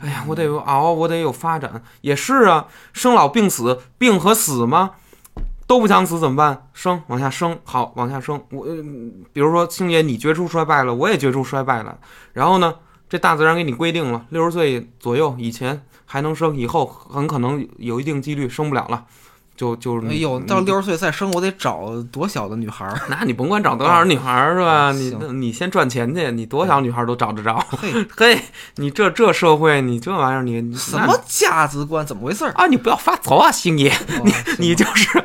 [0.00, 1.82] 哎呀，我得熬，我得有发展。
[2.02, 4.90] 也是啊，生老病死，病和死吗？
[5.66, 6.68] 都不想死怎么办？
[6.74, 8.38] 生，往下生，好，往下生。
[8.50, 8.66] 我，
[9.32, 11.96] 比如说星爷，你绝处衰败了，我也绝处衰败了。
[12.34, 12.74] 然后呢，
[13.08, 19.04] 这大自然给你规定了，六十岁左右以前还能生，以后很可能有一定几率生不了了。
[19.56, 22.98] 就就哎呦，到六十岁再生，我得找多小的女孩儿？
[23.08, 24.88] 那你甭管找多少女孩儿是吧？
[24.88, 27.54] 哦 你你先赚钱去，你多小女孩儿都找得着。
[27.78, 28.40] 嘿，嘿，
[28.76, 32.04] 你这这社会，你这玩意儿，你你什么价值观？
[32.04, 32.52] 怎么回事儿？
[32.56, 32.66] 啊？
[32.66, 33.92] 你不要发愁啊，星爷，
[34.24, 35.22] 你你就是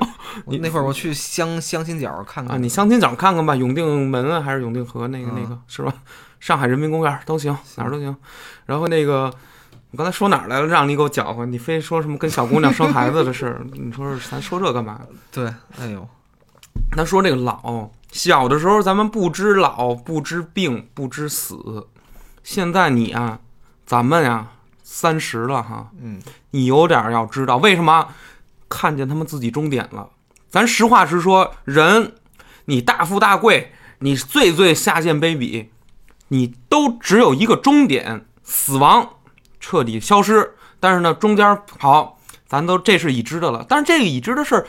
[0.47, 5.91] 你那会儿我去相相亲角看看啊，你相亲角看看吧，永定门啊，还是永定河那个、嗯那个是吧？
[6.41, 8.13] 上海人民公园都行，哪儿都行。
[8.65, 9.33] 然后那个，
[9.95, 10.67] 我刚才说哪儿来了？
[10.67, 13.65] 让你给我搅和，你非说什么跟小姑娘生孩子的事儿？
[13.71, 14.99] 你说是咱说这干嘛？
[15.31, 15.45] 对，
[15.79, 16.05] 哎呦，
[16.97, 21.87] 咱说这个老，小的时候咱们不知老，不知病，不知死。
[22.43, 23.39] 现在你啊，
[23.85, 24.49] 咱们呀、
[24.83, 28.09] 三十了哈，嗯，你有点儿要知道为什么
[28.67, 30.09] 看见他们自己终点了。
[30.49, 32.15] 咱实话实说，人
[32.65, 35.67] 你大富大贵，你最最下贱卑鄙，
[36.27, 39.11] 你都只有一个终点，死亡，
[39.65, 40.53] 彻底消失。
[40.79, 43.65] 但是呢，中间好，咱都这是已知的了。
[43.67, 44.67] 但是这个已知的事儿，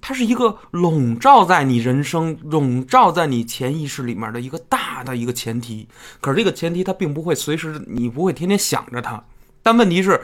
[0.00, 5.86] 它是一个笼罩在你人生、笼罩在你潜意识里面的一个大的一个前提。
[6.20, 9.22] 可是这个前提它并不会随时，你不会天天想着它。
[9.62, 10.20] 但问题是，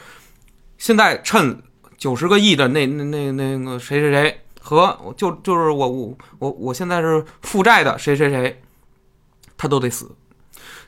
[0.77, 1.63] 现在趁
[1.97, 8.61] 九十个亿的那那那那个谁谁谁和就就是我我我我现在是负债的谁谁谁，
[9.57, 10.11] 他都得死。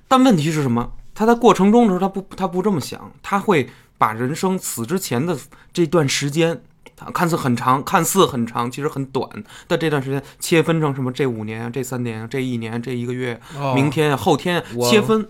[0.08, 0.90] 但问题是什么？
[1.16, 5.36] 他在过程中的时候，他不他不这么想，他会把人生死之前的
[5.72, 6.62] 这段时间，
[7.00, 9.28] 啊看似很长，看似很长，其实很短
[9.66, 15.26] 的这段时间，切分成什么这五年啊、这三年啊、这一年、这一个月、哦明天啊、后天切分。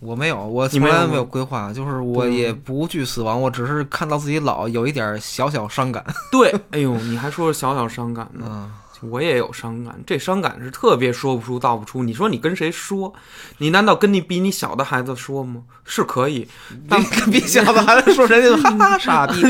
[0.00, 6.04] 我没有，我从来没有规划，就是我也不惧死亡，我只是看到自己老，有一点小小伤感。
[6.30, 8.44] 对，哎呦，你还说小小伤感呢？
[8.46, 8.70] 嗯，
[9.10, 12.02] 我也有伤感，这伤感是特别说不出道不出。
[12.02, 13.12] 你说你跟谁说？
[13.58, 15.62] 你难道跟你比你小的孩子说吗？
[15.84, 16.48] 是可以，
[16.88, 19.42] 比比小的孩子说人家哈哈傻逼，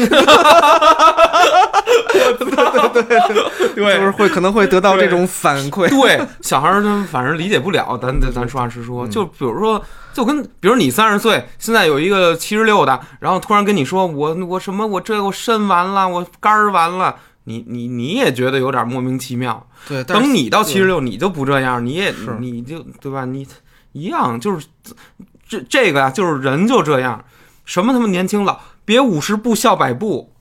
[3.74, 5.88] 对就是会可能会得到这种反馈。
[5.88, 9.80] 对，小孩儿他们反正理解不了，咱咱咱实话实说，就比如说，
[10.12, 19.66] 就跟比如你三十岁，现在有一个七十六的，然后突然跟你说我我什么我这我肾完了，我肝儿完了，你你你也觉得有点莫名其妙。
[19.88, 23.24] 对，等你到七十六，你就不这样，你也你就对吧？
[23.24, 23.46] 你
[23.92, 24.66] 一样就是
[25.48, 27.24] 这这个呀，就是人就这样，
[27.64, 30.33] 什么他妈年轻老，别五十步笑百步。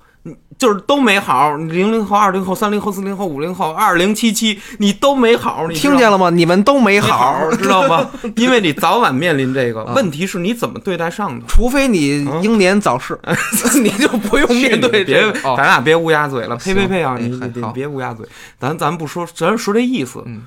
[0.53, 6.29] 你就是都没好，零零后、二零后、三零后、四零后、五零后、二零七七，你都没好，你听见了吗？
[6.29, 8.09] 你们都没没好，知道吗？
[8.37, 9.93] 因为你早晚面临这个啊。
[9.95, 13.17] 问题，是你怎么对待上头，除非你英年早逝，
[13.81, 17.17] 你就不用面对别这咱俩别乌鸦嘴了，呸呸呸啊！
[17.19, 18.25] 你你别乌鸦嘴，
[18.59, 20.43] 咱咱不说，咱说这意思，嗯。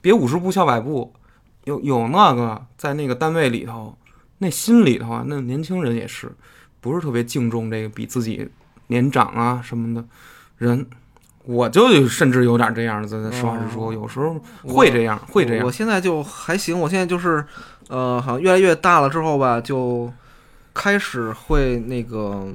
[0.00, 1.12] 别五十步笑百步。
[1.64, 3.98] 有有那个在那个单位里头，
[4.38, 6.30] 那心里头啊，那年轻人也是，
[6.80, 8.48] 不是特别敬重这个比自己
[8.88, 10.04] 年长啊什么的
[10.58, 10.86] 人。
[11.48, 15.70] 我就甚至有点这样的，咱咱实话实说，哦有时候会这样，会这样我。
[15.70, 17.44] 现在就还行，我现在就是，
[17.86, 20.12] 呃，好像越来越大了之后吧，就
[20.74, 22.48] 开始会那个，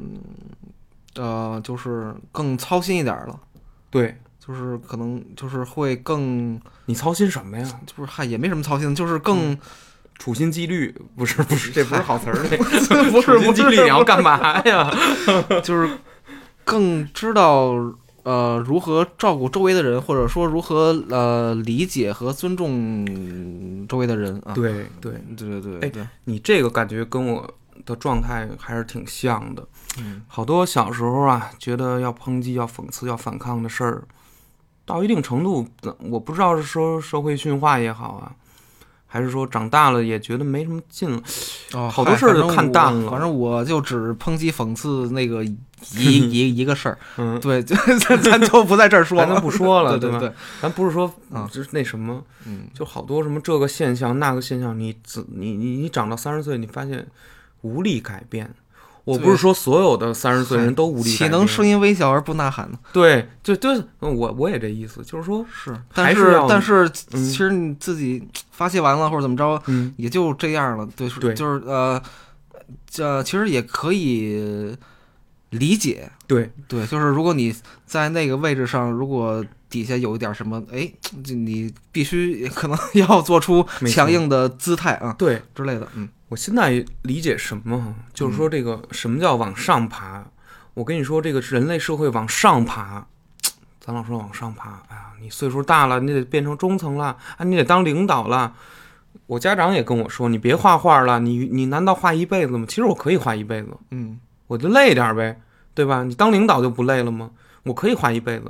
[1.16, 3.40] 呃，就是更操心一点儿了，
[3.90, 7.66] 对就是可能就是会更，你操心什么呀？
[7.86, 9.58] 就是嗨也没什么操心，就是更、
[10.20, 12.58] 处心积虑，不是不是，这不是好词儿，这
[13.10, 14.92] 不是处心积虑，你要干嘛呀？
[15.64, 15.90] 就是
[16.72, 17.74] 更知道
[18.24, 24.54] 呃如何照顾周围的人，或者说如何呃理解和尊重周围的人啊。
[24.54, 27.54] 对对，对对对哎，你这个感觉跟我
[27.86, 29.68] 的状态还是挺像的。
[30.00, 34.04] 嗯好多小时候啊，觉得要抨击、要讽刺、要反抗的事儿，
[34.86, 35.68] 到一定程度，
[36.10, 38.32] 我不知道是说社会驯化也好啊，
[39.14, 41.22] 还是说长大了也觉得没什么劲了？
[41.74, 45.58] 哦，好多事儿就嗨反正看淡了我反正我就只抨击讽刺那个一
[46.32, 50.10] 一一个事儿，嗯，对，就咱咱就不在这儿说了，咱就不说了， 对？
[50.12, 57.06] 对对，咱不是说啊就是那什么，嗯，就好多什么这个现象那个现象，你自你你你长到三十岁，你发现
[57.62, 58.54] 无力改变。
[59.04, 62.78] 我不是说所有的三十岁人都无力岂能声音微小而不呐喊呢？
[62.94, 70.88] 对，就就是我我也这意思，就是说，是，但是是但是嗯其实你自己发泄完了或者怎么着，嗯，也就这样了。
[70.96, 72.02] 对，是对就是呃，
[72.90, 74.76] 这其实也可以
[75.50, 76.10] 理解。
[76.28, 77.54] 对，对，就是如果你
[77.86, 80.90] 在那个位置上，如果底下有一点什么，哎，
[81.24, 85.88] 就你必须可能 要做出强硬的姿态啊对之类的。
[85.96, 90.24] 嗯，我现在理解什么，就是说这个什么叫往上爬。
[90.74, 93.06] 我跟你说，这个人类社会往上爬，
[93.82, 98.54] 咱老说往上爬，哎呀，你岁数大了，你得变成中层了，啊，你得当领导了。
[99.28, 102.66] 我家长也跟我说，你别画画了，你你难道画一辈子吗？
[102.66, 104.18] 其实我可以画一辈子，嗯，
[104.48, 105.38] 我就累点呗，
[105.74, 106.06] 对吧？
[106.06, 107.32] 你当领导就不累了吗？
[107.64, 108.50] 我可以画一辈子。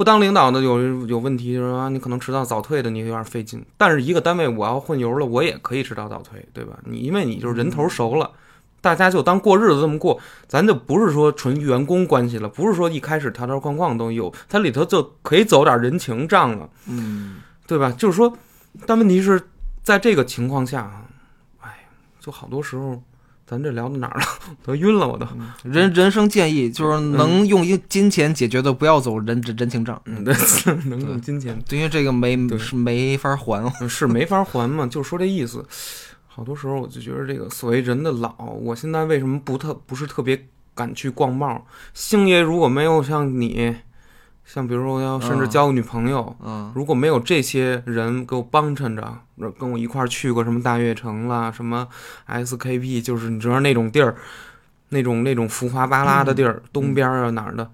[0.00, 3.62] 不当领导的有有问题，就是说啊你可能迟到早退的，你有点费劲。
[3.76, 6.78] 但是一个单位我要混油了，我也可以迟到早退，对吧？
[6.86, 8.30] 你因为你就是人头熟了，
[8.80, 17.92] 大家就当过日子这么过，咱就不是说纯员工关系了，不是说一开始条条框框都有，它里头就可以走点人情账了，嗯，对吧？
[17.92, 18.34] 就是说，
[18.86, 19.38] 但问题是
[19.82, 21.04] 在这个情况下啊，
[21.60, 21.86] 哎，
[22.18, 23.02] 就好多时候，
[23.50, 24.24] 咱这聊到哪儿了？
[24.62, 25.26] 都晕了，我都。
[25.68, 30.00] 人人生建议就是能用金金钱解决的，不要走人人情账。
[30.04, 30.32] 嗯，对，
[30.86, 33.72] 能用金钱对，因为这个没是没法还哦。
[33.88, 35.66] 是没法还嘛，就说这意思。
[36.28, 38.32] 好多时候我就觉得这个所谓人的老，
[38.62, 41.66] 我现在为什么不特不是特别敢去逛帽？
[41.92, 43.74] 星爷如果没有像你，
[44.52, 49.18] 像比如说我要甚至交个女朋友，嗯如果没有这些人给我帮衬着，
[49.56, 51.86] 跟我一块儿去过什么大悦城啦，什么
[52.26, 54.16] SKP，就是你知道那种地儿，
[54.88, 57.70] 那种那种浮华巴拉的地儿，东边啊哪儿的，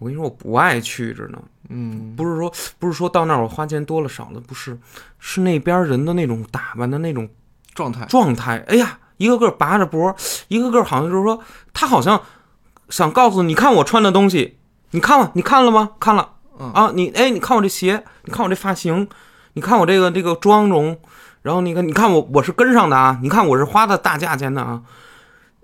[0.00, 1.38] 我跟你说我不爱去着呢。
[1.68, 4.76] 嗯，不是说不是说到那儿我花钱多了少了，不是，
[5.20, 7.28] 是那边人的那种打扮的那种
[7.74, 8.04] 状态。
[8.06, 8.58] 状态。
[8.66, 10.16] 哎呀，一个个拔着脖，
[10.48, 11.40] 一个个好像就是说，
[11.72, 12.20] 他好像
[12.88, 14.58] 想告诉你，看我穿的东西，
[14.92, 15.90] 你看了，你看了吗？
[15.98, 19.08] 看了嗯啊，你哎，你看我这鞋，你看我这发型，
[19.54, 20.98] 你看我这个这个妆容，
[21.42, 24.82] 然后你看，你看我我是跟上的啊，你看我是花的大价钱的啊。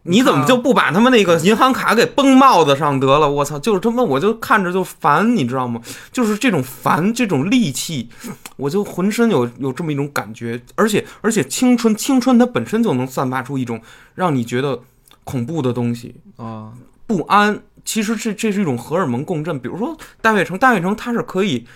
[0.05, 3.31] 你怎么就不把他们那个银行卡给崩帽子上得了？
[3.31, 5.81] 我操，就是他妈我就看着就烦，你知道吗？
[6.11, 8.11] 就是这种烦，这种戾气，
[8.57, 13.81] 我就浑身有有这么一种感觉，而且而且青春青春它本身就能散发出一种
[14.17, 14.81] 让你觉得
[15.23, 16.73] 恐怖的东西，啊，
[17.07, 17.63] 不安。
[17.85, 21.67] 其实这这是一种荷尔蒙共振，比如说大悦城，大悦城它是可以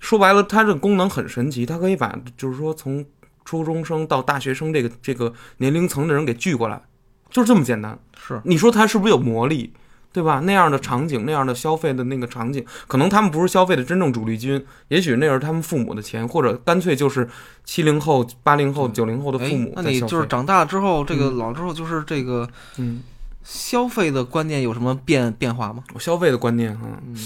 [0.00, 3.04] 说白了，它这个功能很神奇，它可以把就是说从
[3.44, 6.82] 初中生到大学生这个这个年龄层的人给聚过来，
[7.30, 7.98] 就是这么简单。
[8.16, 9.72] 是你说它是不是有魔力？
[10.12, 10.40] 对吧？
[10.44, 17.28] 那样的场景，那样的消费的那个场景，可能他们不是消费的真正主力军，也许那是他们父母的钱，或者干脆就是
[17.64, 19.82] 七零后、八零后、九零后的哎父母，那。
[19.82, 22.48] 你就是长大之后，这个嗯老之后，就是这个
[22.78, 23.02] 嗯，
[23.46, 25.84] 消费的观念有什么变变化吗？
[25.94, 27.16] 我消费的观念哈，嗯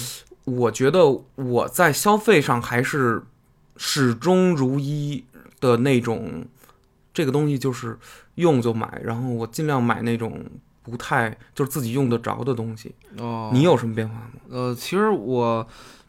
[0.45, 1.05] 我觉得
[1.37, 3.23] 我在消费上还是
[3.77, 5.25] 始终如一
[5.61, 6.45] 的那种，
[7.15, 7.99] 这个东西就是
[8.35, 10.45] 用就买，然后我尽量买那种
[10.83, 12.95] 不太就是自己用得着的东西。
[13.19, 14.31] 哦，你有什么变化吗？
[14.51, 15.67] 呃，其实我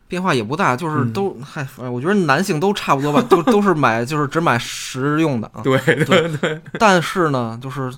[0.07, 5.61] 变化也不大，就是嗯都嗨，我觉得男性都差不多吧， 都都是买就是只买实用的啊。
[5.61, 7.93] 对对对，但是呢，就是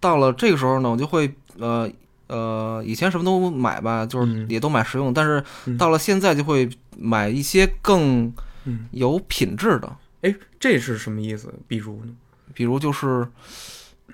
[0.00, 1.90] 到了这个时候呢，我就会呃
[2.26, 8.32] 呃，以前什么都买吧，就是嗯也都买实用，但是嗯到了现在就会买一些更
[8.64, 11.52] 嗯，有品质的，哎，这是什么意思？
[11.68, 12.12] 比如呢？
[12.54, 13.26] 比如就是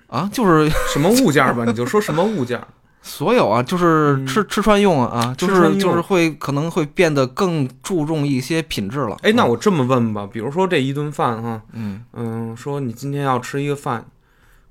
[0.09, 1.65] 啊，就是 什么物件儿吧？
[1.65, 2.67] 你就说什么物件儿？
[3.03, 9.17] 所有啊，就是嗯吃吃穿用啊，啊，就是就是会可能会变得更注重一些品质了。
[9.23, 14.05] 哎，那啊我这么问吧，比如说这一顿饭哈，嗯嗯，说你今天要吃一个饭，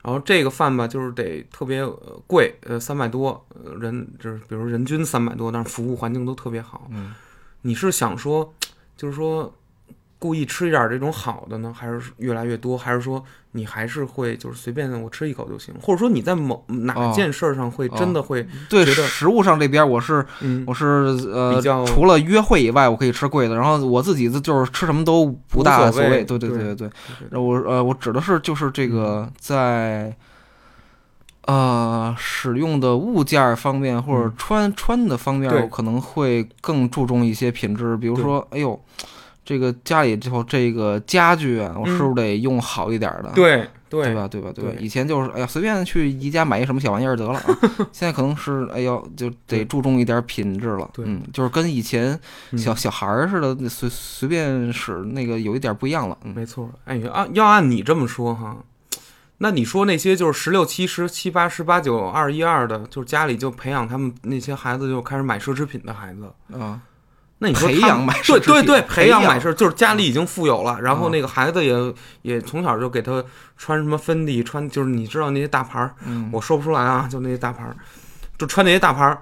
[0.01, 6.87] 然后这个饭吧，就是得特别呃贵，呃，三百多，呃，人就是比如人均三百多，但是服务环境都特别好。
[6.91, 7.13] 嗯，
[7.61, 8.53] 你是想说，
[8.95, 9.53] 就是说
[10.19, 20.65] 故意吃一点这种好的呢，还是越来越多，还是说你还是会就是随便我吃一口就行，或者说你在某哪哦件事儿上会真的会，对食物上这边我是嗯。
[20.67, 20.85] 我是
[21.31, 26.09] 呃比较除了约会以外，我可以吃贵的，然后我自己就是吃什么都不大所谓。
[26.09, 26.23] 谓。
[26.25, 26.89] 对对对对对，
[27.29, 27.39] 对。
[27.39, 30.15] 我呃我指的是就是这个在。
[31.45, 34.33] 呃，使用的物件儿方面或者嗯。
[34.37, 37.97] 穿穿的方面，我可能会更注重一些品质。
[37.97, 38.79] 比如说，哎呦，
[39.49, 43.31] 这个家里之后这个家具啊，我嗯是不是得用好一点的？
[43.33, 44.27] 对对对吧？
[44.27, 44.51] 对吧？
[44.53, 47.57] 对以前就是哎呀，随便去宜家买一什么小玩意儿得了啊。
[47.91, 50.87] 现在可能是哎呦，就得注重一点品质了。
[50.93, 52.19] 对嗯，就是跟以前
[52.51, 56.15] 嗯小小孩儿似的，随随便使那个有一点不一样了。
[56.25, 58.55] 嗯，没错，哎，按要按你这么说哈，
[59.39, 66.79] 那你说那些就是十六七、十七八、十八九、二一二的，就是家里就培养他们那些孩子就开始买奢侈品的孩子，啊，
[67.41, 73.23] 那你说培他养买对对对，培养买奢，就是家里已经富有了，然后啊那个孩子也也从小就给他
[73.57, 77.75] 穿什么芬迪，穿就是你知道那些大牌儿，嗯，我说不出来啊，就那些大牌儿，
[78.37, 79.17] 就穿那些大牌儿。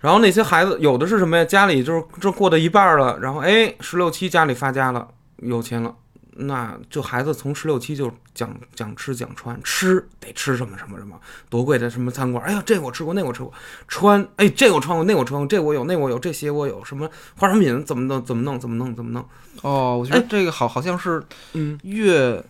[0.00, 1.44] 然后那些孩子有的是什么呀？
[1.44, 5.94] 家里就是这过到一半儿了，然后哎，十六七家里发家了，有钱了，
[6.36, 13.52] 那就孩子从十六七就讲讲吃讲穿，吃得吃什么什么什么，多贵的什么餐馆，哎呀，这我吃过，那我吃过，
[13.88, 19.24] 穿，哎，这我穿过，那我穿过，这我有，那我有，这鞋我有，什么化妆品怎么弄怎么弄怎么弄怎么弄，
[19.62, 21.22] 哦，我觉得哎这个好好像是
[21.54, 21.78] 嗯。
[21.82, 22.42] 越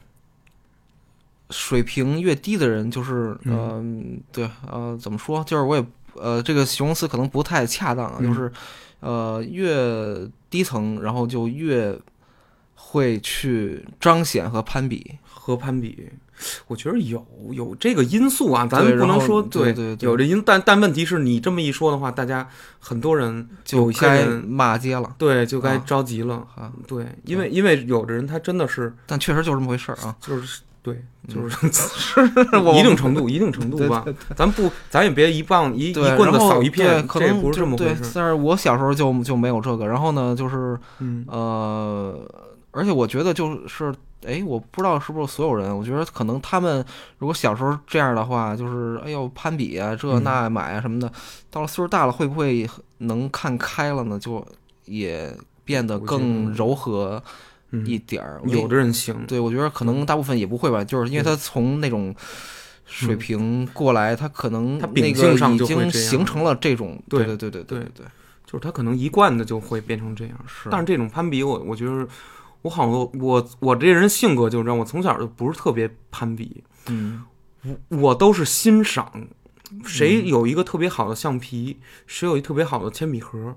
[1.51, 3.57] 水平越低的人，就是嗯。
[3.57, 3.85] 呃，
[4.31, 5.43] 对，呃，怎么说？
[5.43, 8.29] 就是我也呃，这个形容词可能不太恰当啊，嗯。
[8.29, 8.53] 就是
[9.01, 11.99] 呃，越低层，然后就越
[12.81, 15.19] 会去彰显和攀比。
[15.43, 16.09] 和攀比，
[16.69, 22.47] 我觉得有有这个因素啊，咱们不能说对对对有这因，但但问题是你这么一说的话，大家
[22.79, 26.71] 很多人就有些该人骂街了对就该啊着急了，啊！
[26.87, 30.15] 对，因为因为有的人他真的是但确实就这么回事儿啊。
[30.21, 34.05] 就是对， 就是我一定程度一定程度对吧，
[34.37, 39.87] 咱不咱也别一棒一一对，棍子然后扫一片，对可这也不是这么回事，但是我小时候就就没有这个。
[39.87, 42.19] 然后呢，就是嗯呃，
[42.73, 43.93] 而且我觉得就是，
[44.25, 46.85] 哎，我不知道是不是所有人，我觉得可能他们
[47.19, 51.11] 如果小时候这样的话，就是哎呦攀比啊，这嗯那买啊什么的，
[51.51, 54.19] 到了岁数大了，会不会能看开了呢？
[54.19, 54.47] 就
[54.85, 57.23] 也变得更柔和
[57.71, 58.41] 嗯一点儿。
[58.45, 62.15] 有的人行，对，我觉得可能大部分也不会吧，就是因为他从那种
[62.85, 68.07] 水平过来，他可能他秉那性上个已经形成了这种，对对对对对对对，
[68.45, 70.37] 就是他可能一贯的就会变成这样。
[70.47, 72.07] 是，但是这种攀比我，我觉得
[72.63, 77.25] 我好像我我我这人性格就这样，我从小就不是特别攀比，嗯
[77.89, 79.27] 我都是欣赏。
[79.85, 83.57] 谁嗯有一个特别好的橡皮，谁有一特别好的铅笔盒，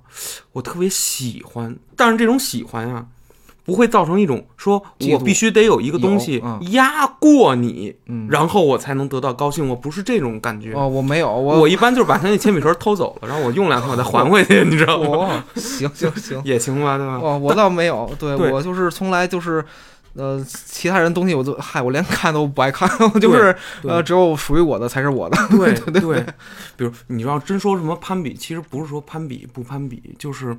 [0.52, 1.76] 我特别喜欢。
[1.96, 3.08] 但是这种喜欢啊，
[3.64, 9.68] 不会造成一种说我必须得有一个东西压过你，嗯，然后我才能得到高兴。
[9.70, 10.74] 我不是这种感觉。
[10.74, 15.08] 哦，我没有，我我一般就是把他那铅笔盒偷走了， 然后我用两天我再还回去，你知道吗？
[15.10, 17.20] 我行行行，也行吧，对吧？
[17.22, 19.64] 哦，我倒没有，对对我就是从来就是。
[20.16, 25.36] 呃，其他人东西我都嗨，我连看都不爱看，我就是呃，只有属于我的才是我的。
[25.50, 26.24] 对 对对，
[26.78, 30.56] 比如你要真说什么攀比，其实不是说攀比不攀比，就是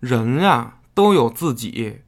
[0.00, 2.00] 人呀、都有自己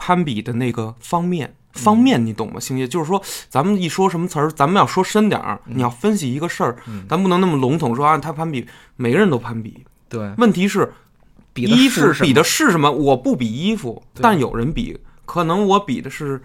[0.00, 1.54] 攀比的那个方面。
[1.72, 2.58] 方面你懂吗？
[2.58, 9.84] 星爷就是说，咱们一说什么词儿，咱们要说深点儿，你要分析一个事儿，嗯咱不能那么笼统说啊，他攀比，每个人都攀比。
[10.08, 10.92] 对，问题是，
[11.52, 12.90] 比的是什么比的是什么？
[12.90, 16.42] 我不比衣服，但有人比，可能我比的是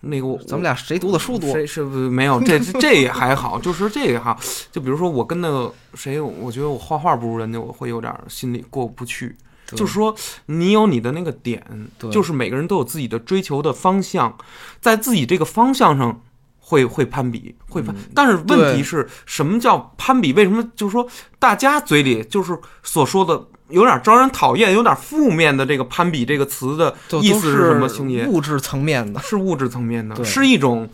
[0.00, 1.52] 那个咱们俩谁读的书多？
[1.52, 2.40] 谁是不是没有？
[2.40, 4.36] 这这这也还好， 就是这个哈。
[4.72, 9.36] 就比如说我跟那个谁，我觉得我画画不如人家，我会有点心里过不去。
[9.70, 10.14] 对就是说，
[10.46, 11.62] 你有你的那个点，
[12.10, 14.36] 就是每个人都有自己的追求的方向，
[14.80, 16.20] 在自己这个方向上
[16.58, 17.94] 会会攀比，会攀。
[18.14, 20.32] 但是问题是什么叫攀比？
[20.32, 21.06] 为什么就是说
[21.38, 27.88] 大家嘴里就是所说的有点招人讨厌、有点负面的这个攀比这个词的意思是什么？
[27.88, 30.88] 星爷物质层面的，是物质层面的，是一种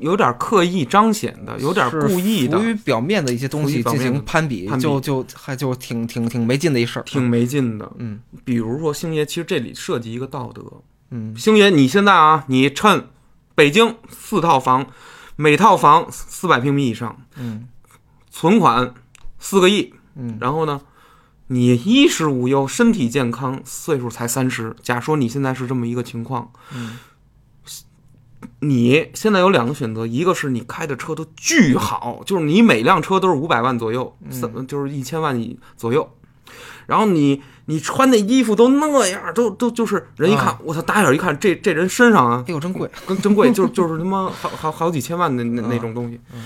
[0.00, 7.02] 有点刻意彰显的，有点是故意的浮，于表面的一些东西进行攀比，攀比就就还就挺挺挺没劲的一事儿。
[7.02, 7.90] 挺没劲的。
[7.98, 10.62] 嗯比如说星爷，其实这里涉及一个道德。
[11.10, 13.08] 嗯星爷，你现在啊，你趁
[13.54, 14.86] 北京四套房，
[15.36, 17.68] 每套房四百平米以上，嗯
[18.30, 18.94] 存款
[19.38, 20.80] 四个亿，嗯然后呢，
[21.48, 24.74] 你衣食无忧，身体健康，岁数才三十。
[24.82, 26.98] 假说你现在是这么一个情况，嗯
[28.60, 35.38] 你现在有两个选择，一个是你开的车都巨好，就是你每辆车都是五百万左右，嗯三、就是一千万
[35.76, 36.08] 左右。
[36.86, 46.20] 然后你你穿的衣服都那样，都都就是人一看，啊我操，打眼一看，这这人身上啊哎，呦真贵，跟真贵，就是就是他妈好好好几千万的那那种东西。
[46.32, 46.44] 嗯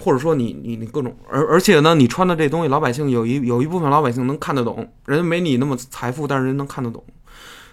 [0.00, 7.04] 或者说你你你各种，而而且呢，你穿的这东西，老百姓有一有一部分老百姓能看得懂，人家没你那么财富，但是人能看得懂。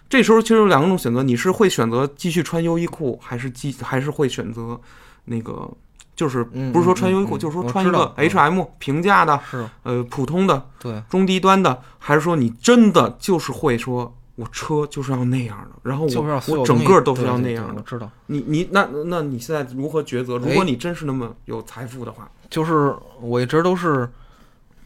[0.09, 4.79] 这时候其实有两种选择，你是会选择继续穿优衣库，还是继还是会选择
[5.25, 5.69] 那个，
[6.15, 17.75] 就是嗯不是说穿优衣库，嗯嗯就是说穿一个我知道 H&M 平价的，是呃普通的对，中低端的，还是说你真的就是会说，我车就是要那样的，然后我我整个都是要那样的。
[17.77, 20.37] 我知道，你你那那你现在如何抉择？
[20.37, 24.09] 如哎果你真是那么有财富的话，就是我一直都是，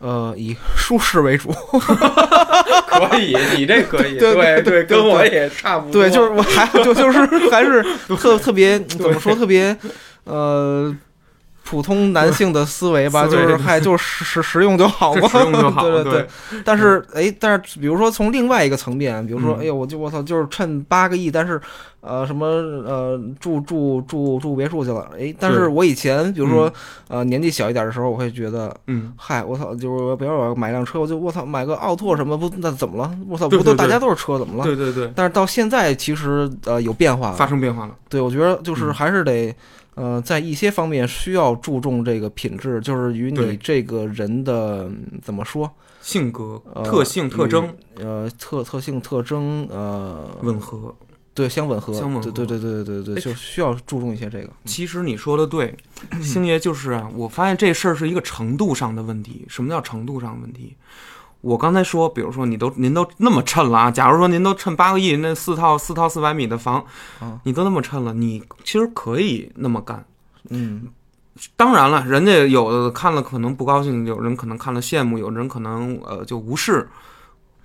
[0.04, 1.50] 呃，以舒适为主。
[2.86, 6.02] 可以，你这可以，对对对跟我也差不多。
[6.02, 7.82] 对，就是我还就就是还是
[8.18, 9.76] 特特别怎么说特别
[10.26, 10.94] 呃
[11.64, 15.28] 普通男性的思维吧， 就是嗨就是实实实用就好嘛，
[15.82, 16.28] 对对对。
[16.64, 21.60] 但是哎，但是比如说从另外一个层面，比如说嗯哎呦，我就我操，就是趁八个亿，但是
[22.02, 26.72] 呃什么呃住住住住别墅去了，哎，但是我以前比如说
[27.08, 28.76] 呃年纪小一点的时候，我会觉得。
[28.88, 29.74] 嗯，嗨，我操！
[29.76, 33.10] 就是比如我买辆车，我就我操，买个奥拓什么不那怎么了？
[33.30, 34.64] 我操，不都大家都是车，怎么了？
[34.66, 37.96] 对对对，但是到现在其实呃有变化了，发生变化了。
[38.10, 39.56] 对，我觉得就是嗯还是得，
[39.96, 45.72] 呃，在一些方面需要注重这个品质，就是与你这个人的嗯怎么说，
[46.02, 50.96] 性格、呃特性、特征呃，特特性、特征，呃，吻合。
[51.36, 54.50] 对，相吻合，相吻合对对对对对对就需要注重一些这个。
[54.66, 55.76] 其实你说的对，
[56.22, 59.44] 星爷就是啊，我发现这事儿是一个程度上的问题。
[59.50, 60.76] 什么叫程度上的问题？
[61.44, 66.84] 我刚才说，比如说你都您都那么趁了啊，假如说您都趁八个亿那四套四套四百米的房
[67.20, 70.06] 啊，你都那么趁了，你其实可以那么干。
[70.50, 70.88] 嗯，
[71.58, 76.88] 当然了，人家有的看了可能不高兴，有人可能看了羡慕，有人可能呃就无视，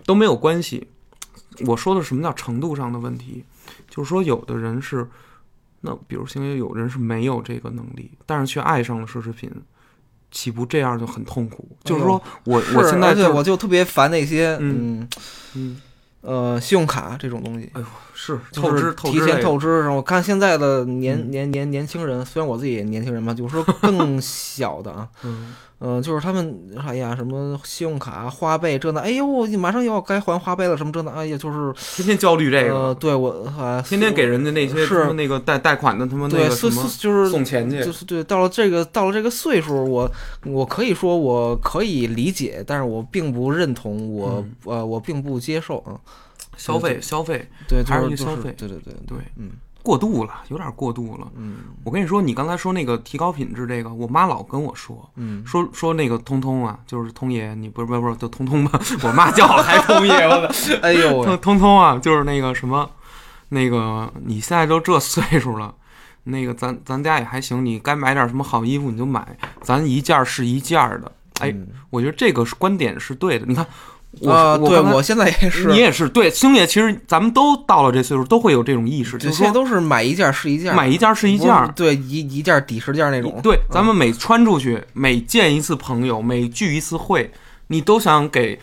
[0.04, 0.88] 都没有关系。
[1.64, 3.44] 我说的什么叫程度上的问题，
[3.88, 5.08] 就是说有的人是，
[5.82, 9.48] 那比如星爷有人是没有这个能力，但是却爱上了奢侈品，
[10.30, 11.68] 岂不这样就很痛苦？
[11.84, 15.08] 就是说我我现在就我就特别烦那些嗯嗯
[15.54, 15.80] 嗯
[16.20, 17.70] 呃信用卡这种东西。
[17.74, 25.08] 哎呦是透支透提前支透支，然后我看现在的年嗯年年年轻人，虽然我自己也年轻人嘛，就是说更 小的啊，
[25.80, 40.10] 嗯嗯，就是他们，哎呀，什么信用卡、花呗这那，哎呦，马上要该还花呗了，什么这那，哎呀，就是天天焦虑这呃，个，对我啊，天天给人家那些是他妈那个贷贷款的他们那个什么是就是送钱去，就是对，到了这个到了这个岁数，我
[40.44, 45.94] 我可以说我可以理解，但是我并不认同，我、嗯呃我并不接受啊，
[46.56, 49.50] 消费消费对，还就是消费对对对，对嗯
[49.88, 51.26] 过度了，有点过度了。
[51.34, 58.78] 嗯我跟你说，你刚才说那个提高品质，这个我妈老跟我说，嗯，说说那个通通啊，就是通爷，你不是不是不是就通通吧？
[59.02, 62.90] 我妈叫我还通爷，我操， 哎呦 通，通通啊，就是那个什么，
[63.48, 65.74] 那个你现在都这岁数了。
[66.24, 71.10] 那个咱咱家也还行，你该买点什么好衣服你就买，咱一件儿是一件儿的。
[71.40, 73.46] 哎，嗯我觉得这个观点是对的。
[73.46, 73.66] 你看，
[74.20, 83.38] 我、啊，对我现在也是，你也是对星爷，其实咱们都到了这岁数，都会有这种意识，就是都是买一件是一件，买一件是一件对，一一件抵十件那种。
[83.42, 87.30] 对，咱们每穿出去，每见一次朋友，每聚一次会，
[87.68, 88.58] 你都想给。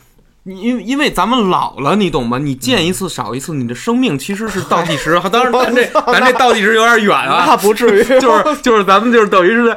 [0.48, 2.38] 你因为因为咱们老了，你懂吗？
[2.38, 5.20] 你见一次少一次，你的生命其实是倒计时。
[5.32, 9.76] 当然，咱这咱这倒计时有点远啊，那不至于， 就是 就是咱们就是等于是在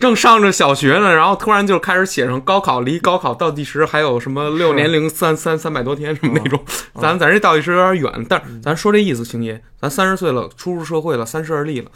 [0.00, 6.64] 正上着小学呢，然后突然就开始写上高考，离高考倒计时还有什么六年零三三三百多天什么那种，
[6.94, 11.90] 咱咱这倒计时有点远，但是咱说这意思，星爷，咱三十岁了，初入社会了，三十而立了，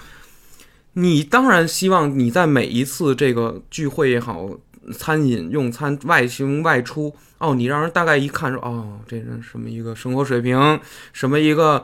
[0.93, 4.47] 你当然希望你在每一次这个聚会也好，
[4.95, 10.79] 餐饮用餐、外行外出，哦，你让人大概一看说，哦，这人什么一个生活水平，
[11.13, 11.83] 什么一个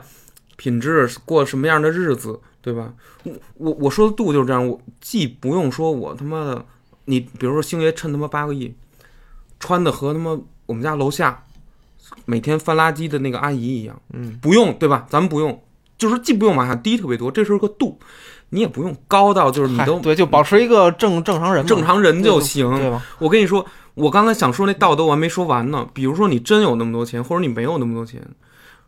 [0.55, 2.93] 品质，过什么样的日子，对吧？
[3.23, 6.65] 我我我说的度就是这样，我既不用说我他妈的，
[7.05, 8.73] 你比如说星爷趁他妈八个亿，
[9.59, 11.43] 穿的和他妈我们家楼下
[12.25, 15.07] 每天翻垃圾的那个阿姨一样，嗯，不用对吧？
[15.09, 15.59] 咱们不用，
[15.97, 17.97] 就是既不用往下低特别多，这是个度，
[18.49, 23.03] 你也不用高到就是你都对，就保持一个正正常人，正常人就行，对吧？
[23.17, 23.65] 我跟你说，
[23.97, 25.89] 我刚才想说那道德我还没说完呢。
[25.93, 28.21] 比如说你真有那么多钱，或者你没有那么多钱，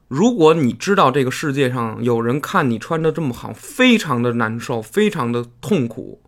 [0.08, 6.22] 如果你知道这个世界上有人看你穿的这么好，非常的难受，非常的痛苦，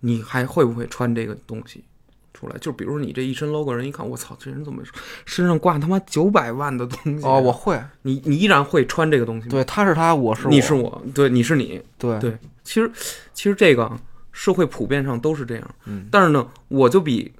[0.00, 1.84] 你还会不会穿这个东西
[2.32, 2.56] 出来？
[2.58, 4.80] 就比如说你这一身 logo，人一看，我操，这人怎么
[5.26, 7.30] 身上挂他妈九百万的东西啊？
[7.30, 9.50] 哦，我会，你你依然会穿这个东西吗？
[9.50, 12.88] 对，他是他，我是我你我是我，对，你是你，对对其实
[13.34, 14.00] 其实这个啊
[14.32, 17.32] 社会普遍上都是这样，嗯但是呢，我就比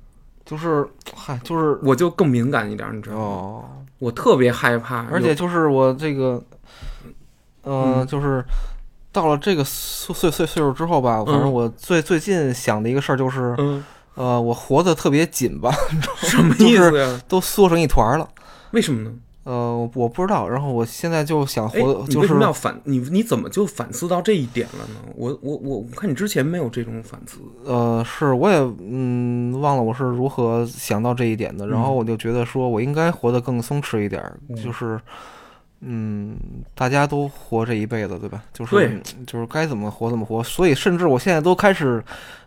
[0.45, 3.23] 就是嗨，就是我就更敏感一点，你知道吗？
[3.23, 3.65] 哦，
[3.99, 6.43] 我特别害怕，而且就是我这个，
[7.63, 8.45] 呃，嗯就是
[9.11, 13.85] 到了这个岁岁岁岁数之后吧，反正嗯我最最近想的一个事儿就是，嗯，
[14.15, 15.71] 呃，我活得特别紧吧，
[16.17, 17.21] 什么意思呀？
[17.27, 18.29] 都缩成一团儿了。
[18.73, 19.13] 为什么呢？
[19.45, 20.49] 呃，我我不知道。
[20.49, 22.99] 然后我现在就想哎，活，就是你为什么要反你？
[23.11, 25.13] 你怎么就反思到这一点了呢？
[25.17, 27.41] 我我我我看你之前没有这种反思。
[27.65, 31.67] 呃，是我也嗯忘了我是如何想到这一点的。
[31.67, 34.23] 然后我就觉得说我应该活得更松弛一点
[34.63, 35.01] 就是嗯，
[36.75, 38.43] 大家都活这一辈子，对吧？
[38.53, 40.43] 就是就是该怎么活怎么活。
[40.43, 42.03] 所以甚至我现在都开始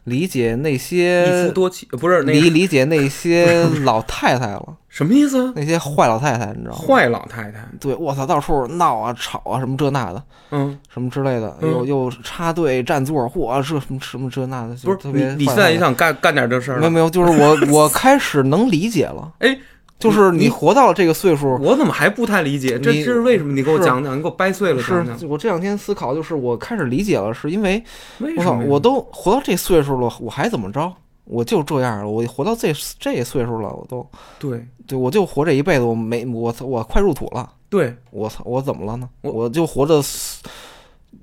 [0.06, 5.54] 理解那一些夫多妻呃不是那理个理解那些老太太了，什么意思啊？
[5.56, 6.78] 那些坏老太太，你知道吗？
[6.88, 16.78] 坏老太太，对，我操，到处闹啊、吵啊，什么这那的，嗯，什么之类的，嗯又又插队占座，嚯，这什么什么这那的，就不是特别你你现在也想干干点这事儿？
[16.80, 19.58] 没有没有，就是我我开始能理解了， 哎，
[19.98, 22.78] 就是你你活到了这个岁数，我怎么还不太理解？
[22.80, 23.54] 这你这是为什么？
[23.54, 25.30] 你给我讲讲，你给我掰碎了是讲讲。
[25.30, 27.82] 我这两天思考，就是我开始理解了，是因为
[28.20, 28.52] 为什么？
[28.52, 30.94] 我操，我都活到这岁数了，我还怎么着？
[31.24, 39.10] 我就这样了，我活到这这岁数了，我都对对我就活这一辈子，我没我操，我快入土了，对，我操，我怎么了呢？
[39.22, 40.04] 我我就活着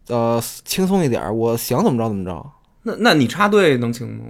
[0.08, 2.44] 呃轻松一点，我想怎么着怎么着。
[2.84, 4.24] 那那你插队能行吗？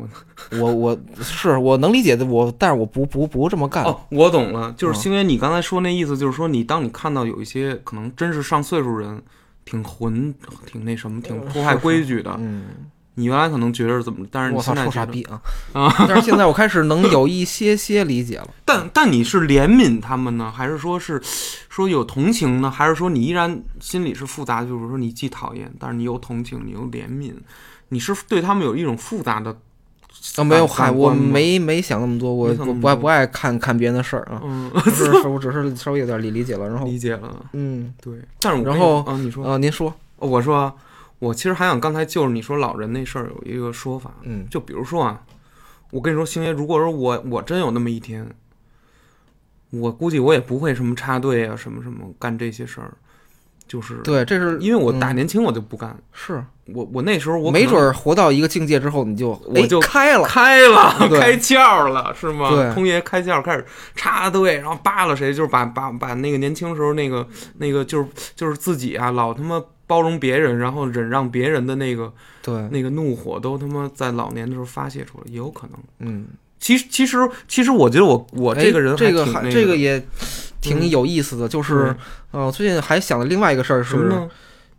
[0.61, 3.84] 我 我是我能理解的，我但是我不不不这么干。
[3.84, 9.22] 哦，我懂了，就是嗯星爷，你刚才说那意思，就是说你当你看到有一些可能真是上岁数人，
[9.64, 10.34] 挺混，
[10.66, 12.64] 挺那什么，挺破坏规矩的，嗯，
[13.14, 15.40] 你原来可能觉得怎么，但是你现在傻逼啊！
[15.72, 18.48] 啊，但是现在我开始能有一些些理解了。
[18.66, 21.18] 但但你是怜悯他们呢，还是说是
[21.70, 24.62] 说有同情呢，还是说你依然心里是复杂？
[24.62, 27.32] 就是说你既讨厌，但是你又同情，你又怜悯，
[27.93, 29.55] 你是对他们有一种复杂的
[30.36, 36.66] 啊，没有，感嗨，我没没想那么多，我我不爱不爱看看别人的事儿啊，嗯不是，是我只是稍微有点理理解了。
[36.68, 38.14] 然后，理解了，嗯，对。
[38.40, 40.72] 但是我然后啊，你说，啊，您说，我说
[41.18, 45.22] 我其实还想刚才就是你说老人那事儿有一个说法，嗯就比如说啊，
[45.90, 48.26] 我跟你说，星爷，如果说我我真有那么一天，
[49.70, 52.95] 我估计我也不会什么插队啊，什么什么干这些事儿，
[53.66, 60.24] 就是对，这是因为我大嗯年轻我就不干，是我我那时候我没准儿活到一个境界之后，你就我就哎开了。
[60.28, 62.50] 开了， 开窍了，是吗？
[62.50, 67.26] 对空爷开窍，开始插队，然后扒拉谁，就是把把把那个年轻时候那个
[67.58, 68.06] 那个就是
[68.36, 75.78] 就是自己啊，老他妈包容别人，然后忍让别人的那个对，那个怒火，都他妈在老年的时候发泄出来，也有可能。
[75.98, 76.26] 嗯，
[76.60, 80.00] 其实其实其实，我觉得我我哎这个人这个这个个也
[80.60, 81.94] 挺有意思的，就是
[82.30, 84.30] 呃，最近还想了另外一个事儿是，什么呢？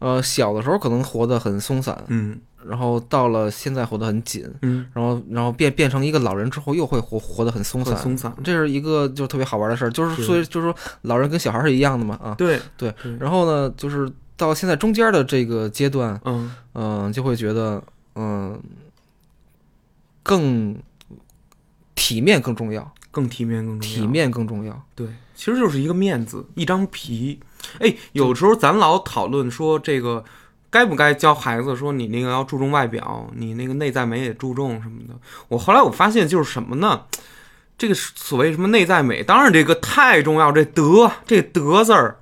[0.04, 2.38] 呃，小的时候可能活得很松散，嗯
[2.68, 8.34] 然后到了现在活得很紧，嗯，然后然后变变成一个老人之后又会活活得很松散，松散。
[8.43, 17.82] 这是一个就特别好玩的事儿，就是是所以就是说老人跟小孩是一样的嘛啊，对对对，然后呢，就是到现在中间的这个阶段，嗯嗯、就会觉得
[18.16, 18.58] 嗯、
[20.22, 20.76] 更
[21.95, 23.95] 体面更重要，更体面更重要。
[23.95, 27.39] 体面更重要，对，其实就是一个面子，一张皮。
[27.80, 30.24] 哎，有时候咱老讨论说这个
[30.70, 35.14] 该不该教孩子，说你那个要注重外表，你那个内在美也注重什么的。
[35.47, 37.03] 我后来我发现就是什么呢？
[37.76, 42.18] 这个所谓什么内在美，当然这个太重要，这德这德字儿，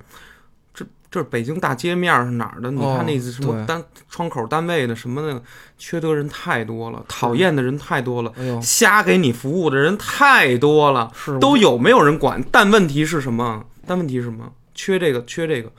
[0.74, 2.70] 这这是北京大街面儿是哪儿的？
[2.70, 5.42] 你哦看那什么对单窗口单位的什么那个
[5.76, 11.12] 缺德人太多了，讨厌的人太多了，哎，瞎给你服务的人太多了。
[11.14, 12.42] 是都有，没有人管。
[12.50, 13.64] 但问题是什么？
[13.86, 14.50] 但问题是什么？
[14.74, 15.70] 缺这个，缺这个，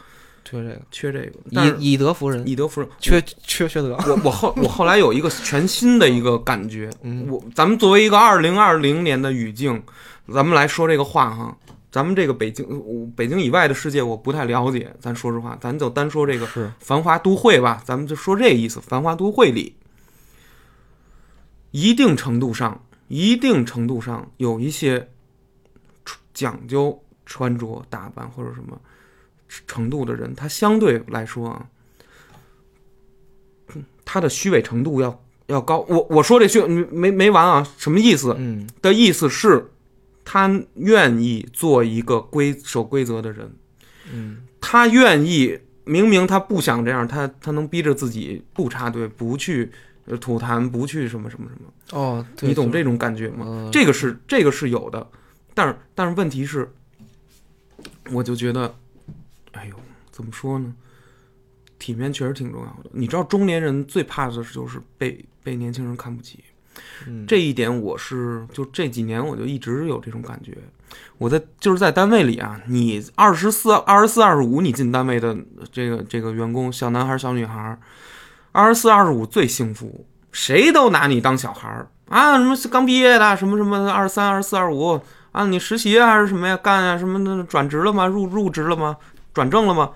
[0.44, 1.76] 缺这个缺这个。
[1.80, 2.90] 以以德服人，以德服人。
[3.00, 9.82] 缺缺缺德，我我后我后来有一个全新的一个感觉，嗯我咱们作为一个二零二零年的语境，
[10.34, 11.58] 咱们来说这个话哈。
[11.92, 18.82] 咱们这个北京，我北京以外的世界我不太了解，咱说实话，咱就单说这个是繁华都会吧，咱们就说这意思。
[18.82, 19.76] 繁华都会里，
[21.70, 25.08] 一定程度上，一定程度上有一些
[26.34, 28.80] 讲究穿着打扮或者什么
[29.68, 31.66] 程度的人，他相对来说啊，
[34.04, 35.80] 他的虚伪程度要要高。
[35.88, 38.36] 我我说这虚没没没完啊，什么意思？
[38.38, 39.70] 嗯的意思是，
[40.26, 43.54] 他愿意做一个规守规则的人。
[44.12, 49.72] 嗯他愿意，明明他不想这样，他他能逼着自己不插队，不去
[50.06, 53.46] 呃吐痰，不去什么什么什么，哦，对你懂这种感觉吗？
[53.46, 55.06] 呃这个是这个是有的，
[55.54, 56.72] 但是但是问题是，
[58.12, 58.76] 我就觉得，
[59.54, 59.76] 哎呦，
[60.12, 60.74] 怎么说呢？
[61.80, 62.90] 体面确实挺重要的。
[62.94, 66.44] 你知道，中年人最怕的就是被被年轻人看不起。
[67.06, 70.58] 嗯这一点我是就这几年我就一直有这种感觉。
[71.20, 75.38] 我在就是在单位里啊，你二十四、二十四、二十五，你进单位的
[75.72, 77.78] 这个这个员工，小男孩、小女孩，
[78.52, 85.00] 二十四、二十五最幸福，谁都拿你当小孩儿啊，什么刚毕业的，什么什么二十三、二十四、二十五，
[85.34, 88.08] 啊，你实习啊还是什么呀，干啊什么的，转职了吗？
[88.08, 88.96] 入入职了吗？
[89.34, 89.92] 转正了吗？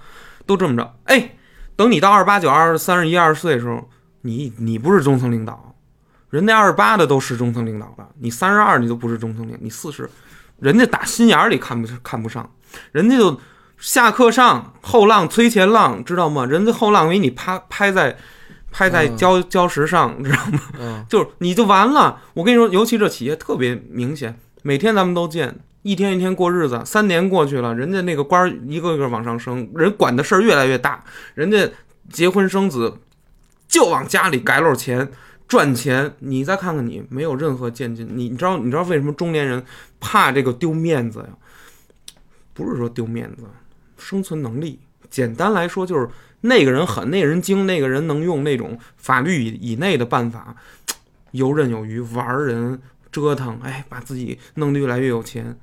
[0.46, 0.96] 都这么着。
[1.06, 1.36] 哎，
[1.76, 3.90] 等你到二十八九、二十三十一、二十岁的时候，
[4.22, 5.76] 你你不是中层领导，
[6.30, 10.10] 人家二十八的都是中层领导了，你三十二你都不是中层领，你四十，
[10.60, 12.50] 人家打心眼儿里看不看不上，
[12.92, 13.40] 人家就
[13.78, 16.46] 下课上后浪推前浪，知道吗？
[16.48, 18.18] 人家后浪给你拍拍在
[18.72, 20.60] 拍在嗯礁礁石上，知道吗？
[20.80, 22.22] 嗯， 就是你就完了。
[22.34, 31.04] 我跟你说，尤其这企业特别明显，每天咱们都见，一天一天过日子，三年过去了，人家那个官一个个往上升，人管的事儿越来越大，
[31.36, 31.70] 人家
[32.10, 32.98] 结婚生子
[33.68, 35.10] 就往家里改漏钱。
[35.48, 38.06] 赚钱，你再看看你，没有任何渐进。
[38.14, 39.64] 你你知道你知道为什么中年人
[39.98, 41.30] 怕这个丢面子呀？
[42.54, 43.44] 不是说丢面子，
[43.98, 44.78] 生存能力。
[45.10, 46.10] 简单来说，就是
[46.42, 50.54] 那个人狠，那个人精，那个人能用那种法律以以内的办法，
[51.32, 52.82] 游刃有余，玩人
[53.18, 55.58] 折腾，哎，把自己弄得越来越有钱。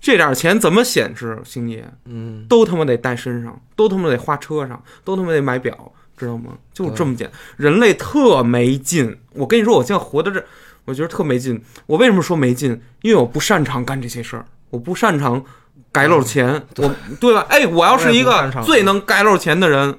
[0.00, 1.90] 这点钱怎么显示，星爷？
[2.04, 6.52] 嗯，都他妈得带身上，都他妈得花车上，都他妈得买表，知道吗？
[6.74, 9.16] 就这么简单，人类特没劲。
[9.32, 10.44] 我跟你说，我现在活到这，
[10.84, 11.58] 我觉得特没劲。
[11.86, 12.78] 我为什么说没劲？
[13.00, 15.42] 因为我不擅长干这些事儿，我不擅长
[15.90, 17.46] 改漏钱，我对吧？
[17.48, 19.98] 哎，我要是一个最能改漏钱的人，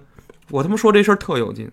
[0.51, 1.71] 我他妈说这事儿特有劲。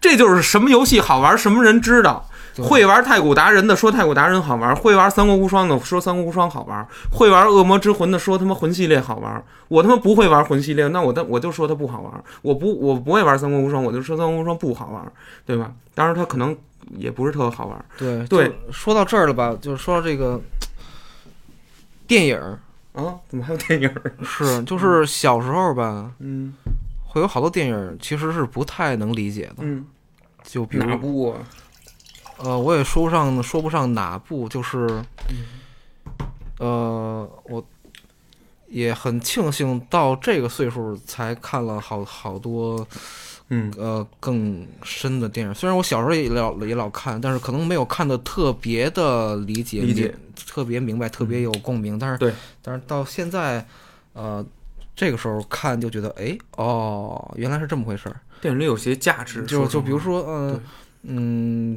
[0.00, 2.30] 这就是什么游戏好玩，什么人知道。
[2.54, 9.44] 对会玩太古达人的说太古达人好玩，会玩三国无双的说三国无双好玩，会玩恶魔之魂的说他妈魂系列好玩。
[9.68, 12.24] 我他妈不会玩魂系列，那我的我就说它不好玩。
[12.42, 15.12] 我不我不会玩三国无双，我就说三国无双不好玩，
[15.44, 15.72] 对吧？
[15.94, 16.56] 当然它可能
[16.96, 17.84] 也不是特好玩。
[17.98, 20.40] 对对说到这儿了吧，就是说到这个
[22.06, 22.38] 电影
[22.92, 23.16] 啊？
[23.28, 23.90] 怎么还有电影？
[24.22, 26.54] 是，就是小时候吧，嗯
[27.06, 29.86] 会有好多电影其实是不太能理解的，嗯，
[30.44, 31.38] 就比如哪部啊？
[32.38, 34.86] 呃，我也说不上说不上哪部，就是，
[35.28, 35.46] 嗯
[36.58, 37.64] 呃，我
[38.68, 42.86] 也很庆幸到这个岁数才看了好好多
[43.48, 45.54] 嗯呃更深的电影。
[45.54, 50.14] 虽然我小时候也老也老看，但是可能没有看的特别的理解，理解
[50.46, 51.98] 特别明白，特别有共鸣。
[51.98, 52.32] 但是对，
[52.62, 53.66] 但是到现在，
[54.12, 54.44] 呃。
[54.96, 58.14] 这个时候看就觉得，哎，哦，原来是这么回事儿。
[58.40, 60.60] 电影里有些价值，就就比如说，呃对，
[61.02, 61.76] 嗯，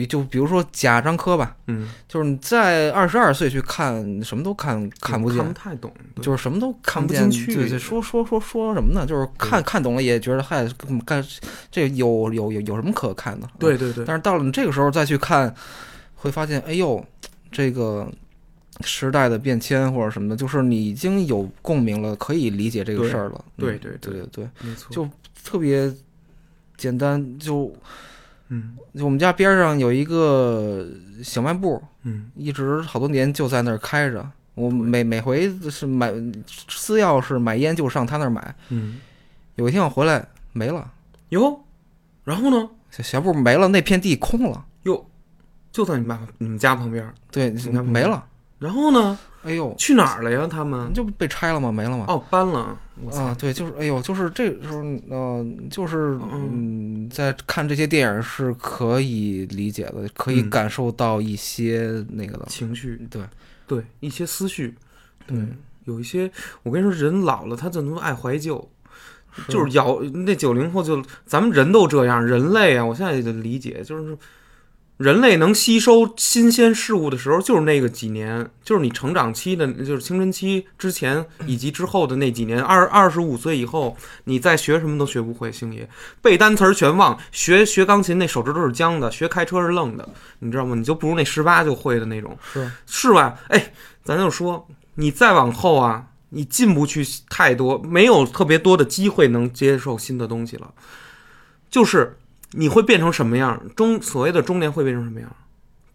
[0.00, 9.04] 比就比如说贾樟柯吧，嗯，就是你在二十二岁去看，什么都看看不见看不，太懂，对就是什么都看不见进去对对，说说说说什么呢？
[9.04, 10.66] 就是看看懂了也觉得嗨，
[11.04, 11.22] 干
[11.70, 13.46] 这有有有有什么可看的？
[13.58, 15.54] 对对对，但是到了你这个时候再去看，
[16.14, 17.04] 会发现，哎呦，
[17.52, 18.10] 这个
[18.80, 23.44] 时代的变迁或者什么的，就是你已经有共鸣了，可以理解这个事儿了。
[23.58, 25.06] 嗯对对对对对，没错，就
[25.44, 25.92] 特别
[26.78, 27.38] 简单。
[27.38, 27.70] 就
[28.50, 30.86] 嗯就我们家边上有一个
[31.24, 34.30] 小卖部，嗯一直好多年就在那儿开着。
[34.54, 36.12] 我每每回是买
[36.68, 38.54] 私钥匙买烟就上他那儿买。
[38.68, 38.98] 嗯，
[39.54, 40.90] 有一天我回来没了，
[41.30, 41.64] 哟，
[42.24, 42.68] 然后呢？
[42.90, 44.66] 小小部没了，那片地空了。
[44.82, 45.06] 哟，
[45.70, 48.26] 就在你爸你们家旁边儿，对，家没了。
[48.60, 49.18] 然后呢？
[49.42, 50.46] 哎呦，去哪儿了呀？
[50.46, 50.92] 他们？
[50.92, 51.72] 就被拆了吗？
[51.72, 52.04] 没了吗？
[52.08, 52.78] 哦，搬了。
[53.10, 63.22] 啊，对，就是，哎呦，就是这时候，呃，就是，嗯，在看这些电影是可以理解的，可以嗯感受到一些那个的，情绪，对，
[63.66, 64.74] 对一些思绪，
[65.26, 65.38] 对，
[65.84, 66.30] 有一些，
[66.62, 68.68] 我跟你说，人老了，他怎么爱怀旧？
[69.32, 74.14] 是就是咬那九零后就，咱们人都这样，人类啊，我现在也就理解，就是
[75.00, 82.62] 人类能吸收新鲜事物的时候，就是那个几年，就是你成长期的，就是青春期之前以及之后的那几年。
[82.62, 85.88] 二二十五岁以后，你再学什么都学不会，星爷
[86.20, 90.06] 背单词儿全忘，学学钢琴那手指头是僵的，学开车是愣的，
[90.40, 90.74] 你知道吗？
[90.74, 92.36] 你就不如那十八就会的那种。
[92.52, 93.38] 是，是吧？
[93.48, 93.72] 哎，
[94.04, 100.70] 咱就说，你再往后啊，你进不去太多，没有特别多的机会能接受新的东西了。
[101.70, 102.18] 就是
[102.52, 103.60] 你会变成什么样？
[103.76, 105.30] 中所谓的中年会变成什么样？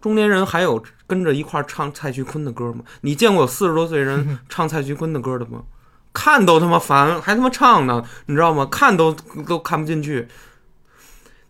[0.01, 2.83] 中年人还有跟着一块唱蔡徐坤的歌吗？
[3.01, 5.63] 你见过有四十多岁人唱蔡徐坤的歌的吗？
[6.13, 8.65] 看都他妈烦，还他妈唱呢，你知道吗？
[8.71, 9.11] 看都
[9.47, 10.27] 都看不进去。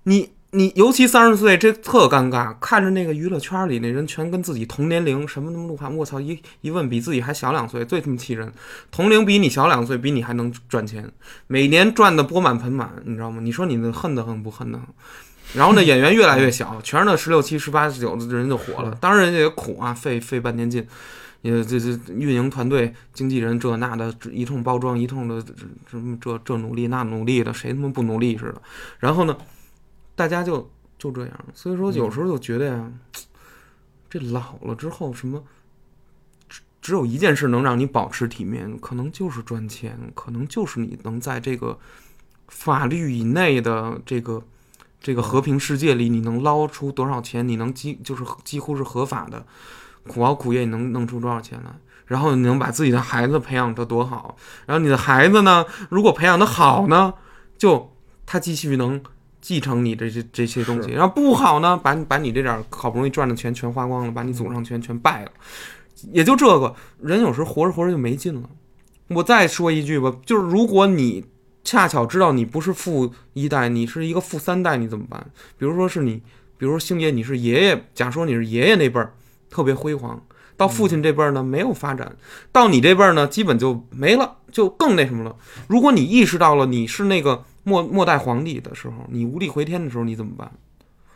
[0.04, 2.54] 你你尤其三十岁，这特尴尬。
[2.60, 6.20] 看着那个娱乐圈里那人全跟自己同年龄，什么什么鹿晗，我操！
[6.20, 8.52] 一一问比自己还小两岁，最他妈气人。
[8.90, 11.12] 同龄比你小两岁，比你还能赚钱，
[11.48, 13.42] 每年赚的钵满盆满，你知道吗？
[13.42, 14.88] 你说你那恨得很不恨得很？
[15.54, 18.98] 然后呢，演员越来越小，全是那十六七、十八、十九的人就火了。
[19.00, 20.86] 当然人家也苦啊，费费半天劲，
[21.42, 25.44] 也这这运营团队、经纪人这那的一通包装，一通的
[25.90, 28.62] 什么这这努力那努力的，谁他妈不努力似的？
[29.00, 29.38] 然后呢，
[30.16, 31.46] 大家就就这样。
[31.54, 32.92] 所以说有时候就觉得呀，
[34.10, 35.44] 这老了之后什么。
[36.48, 41.80] 只只有一件事能让你保持体面，可能就是赚钱，可能就是你能在这个
[42.48, 44.44] 法律以内的这个
[45.02, 47.48] 这个和平世界里，你能捞出多少钱？
[47.48, 49.44] 你能几就是几乎是合法的，
[50.08, 51.72] 苦熬苦业，你能弄出多少钱来？
[52.06, 54.38] 然后你能把自己的孩子培养得多好？
[54.68, 57.16] 然后你的孩子呢，如果培养得好呢，
[57.58, 57.92] 就
[58.28, 59.02] 他继续能
[59.46, 65.32] 继承你这些这些东西；然后不好呢，把你把你这点好不容易赚的钱全花光了，把你祖上全全败了。
[66.12, 68.50] 也就这个人有时候活着活着就没劲了。
[69.10, 71.24] 我再说一句吧，就是如果你
[71.64, 75.24] 恰巧知道你不是富一代，你是一个富三代，你怎么办？
[75.60, 76.16] 比如说是你，
[76.58, 79.14] 比如说星爷，你是爷爷，假说你是爷爷那辈儿
[79.52, 80.20] 特别辉煌，
[80.58, 82.18] 到父亲这辈儿呢没有发展，
[82.52, 85.36] 到你这辈儿呢基本就没了，就更那什么了。
[85.68, 90.50] 如果你意识到了你是那个末末代皇帝的时候，你无力回天的时候，你怎么办？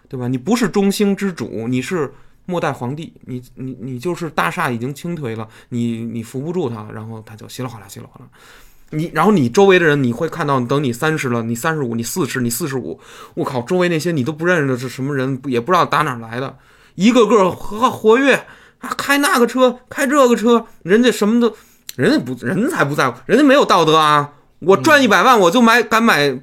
[0.10, 0.28] 对吧？
[0.28, 2.14] 你不是中兴之主，你是。
[2.45, 8.28] 末代皇帝，你你你就是大厦已经倾颓了，你你扶不住他，然后他就稀里哗啦稀里哗啦。
[8.89, 13.00] 你然后你周围的人，你会看到，等你三十了，你三十五，你四十，你四十五，
[13.36, 16.58] 我靠，周围那些你都不认识的是什么人，也不知道打哪来的，
[16.95, 18.34] 一个个活活跃
[18.80, 21.56] 啊，开那个车，开这个车，人家什么都，
[21.97, 24.34] 人家不，人才不在乎，人家没有道德啊。
[24.60, 26.38] 我赚一百万，我就买敢买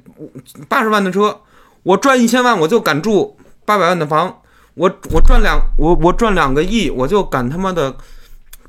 [0.69, 1.41] 八十万的车，
[1.83, 4.43] 我赚一千万，我就敢住八百万的房。
[4.75, 7.97] 我我赚两我我赚两个亿，我就敢他妈的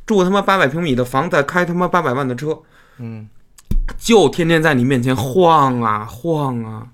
[0.05, 2.57] 住他妈八百平米的房，再开他妈八百万的车，
[2.97, 3.27] 嗯，
[3.97, 6.87] 就天天在你面前晃啊晃啊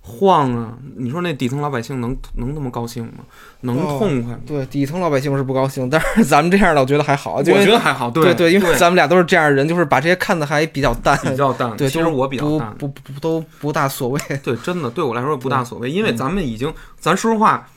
[0.00, 0.72] 晃啊！
[0.96, 3.24] 你说那底层老百姓能能那么高兴吗？
[3.60, 4.40] 能痛快吗？
[4.46, 8.10] 对，底层老百姓是不高兴， 但是咱们这样的我觉得还好，我觉得还好。
[8.10, 11.76] 对对，因为咱们俩都是这样的人，就是把这些看的还比较淡，比较淡。
[11.76, 14.20] 对，其实我比较淡，不不不都不大所谓。
[14.42, 17.68] 对，真的对我来说不大所谓，因为咱们已经，咱说实话。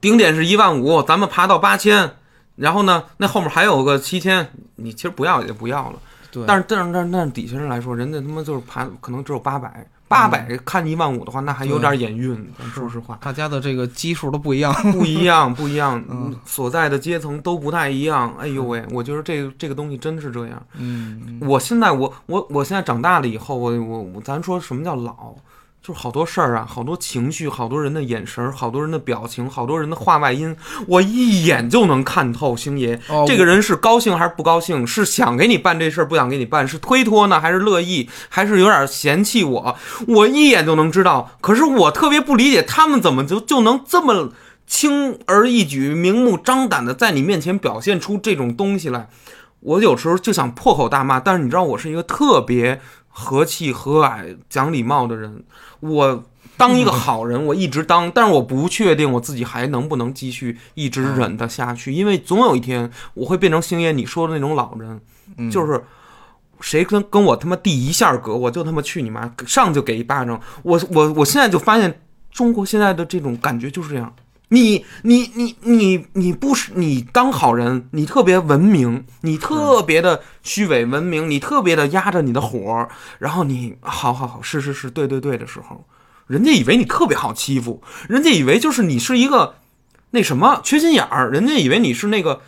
[0.00, 2.08] 顶点是一万五，咱们爬到八千，
[2.54, 5.98] 然后呢，那后面还有个七千，你其实不要也就不要了。
[6.30, 12.50] 对，但是但是但是但是底下人来说，人家他妈就是爬，可能只有八百，八百看一万五的话，那还有点眼晕。
[12.58, 16.02] 咱说实话，大家的这个基数都不一样，不一样， 不一样，
[16.46, 18.34] 所在的阶层都不太一样。
[18.38, 20.60] 哎呦喂，我觉得这个这个东西真是这样。
[20.78, 25.34] 嗯，我现在我我我现在长大了以后，我我我，咱说什么叫老？
[25.88, 30.54] 就是好多事儿啊，好多情绪，好多人的眼神，好多人的表情，好多人的话外音，
[30.86, 32.54] 我一眼就能看透。
[32.54, 34.86] 星爷，这个人是高兴还是不高兴？
[34.86, 36.68] 是想给你办这事儿，不想给你办？
[36.68, 38.10] 是推脱呢，还是乐意？
[38.28, 39.76] 还是有点嫌弃我？
[40.08, 41.30] 我一眼就能知道。
[41.40, 44.34] 可是我特别不理解，他们怎么就就能这么
[44.66, 49.08] 轻而易举、明目张胆的在你面前表现出这种东西来？
[49.60, 51.18] 我有时候就想破口大骂。
[51.18, 52.78] 但是你知道，我是一个特别。
[53.18, 55.42] 和气和蔼、讲礼貌的人，
[55.80, 56.24] 我
[56.56, 65.82] 当一个好人，我一直当，但是我不确定我自己还能不能继续一直忍得下去，因为总有一天我会变成星爷你说的那种老人，就是
[66.60, 70.40] 谁跟跟我他妈递一下隔，我就他妈去你妈，上就给一巴掌。
[70.62, 72.00] 我我我现在就发现，
[72.30, 74.14] 中国现在的这种感觉就是这样。
[74.50, 82.88] 你你你你你不是你当好人，你特别文明，你特别的虚伪文明，你特别的压着你的火，
[83.18, 85.84] 然后你好好好是是是对对对的时候，
[86.26, 89.56] 人家以为你特别好欺负，人家以为就是你是一个
[90.12, 92.40] 那什么缺心眼儿，人家以为你是那个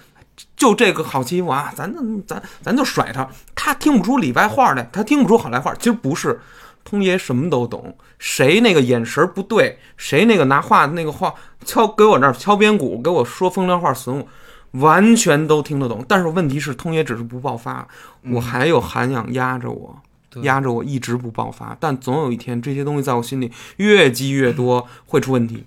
[0.57, 1.95] 就这个好欺负啊，咱
[2.27, 6.41] 咱咱就甩他，他听不出里外话来，他听不出好赖话，其实不是。
[6.85, 16.05] 通爷什么都懂，谁那个眼神不对，谁那个拿话那个话敲给我那儿敲边鼓，给我说风凉话损我，完全都听得懂。
[16.09, 17.87] 但是问题是，通爷只是不爆发，
[18.33, 20.03] 我还有涵养压着我，
[20.43, 21.77] 压着我一直不爆发。
[21.79, 25.67] 但总有一天，这些东西在我心里越积越多，会出问题。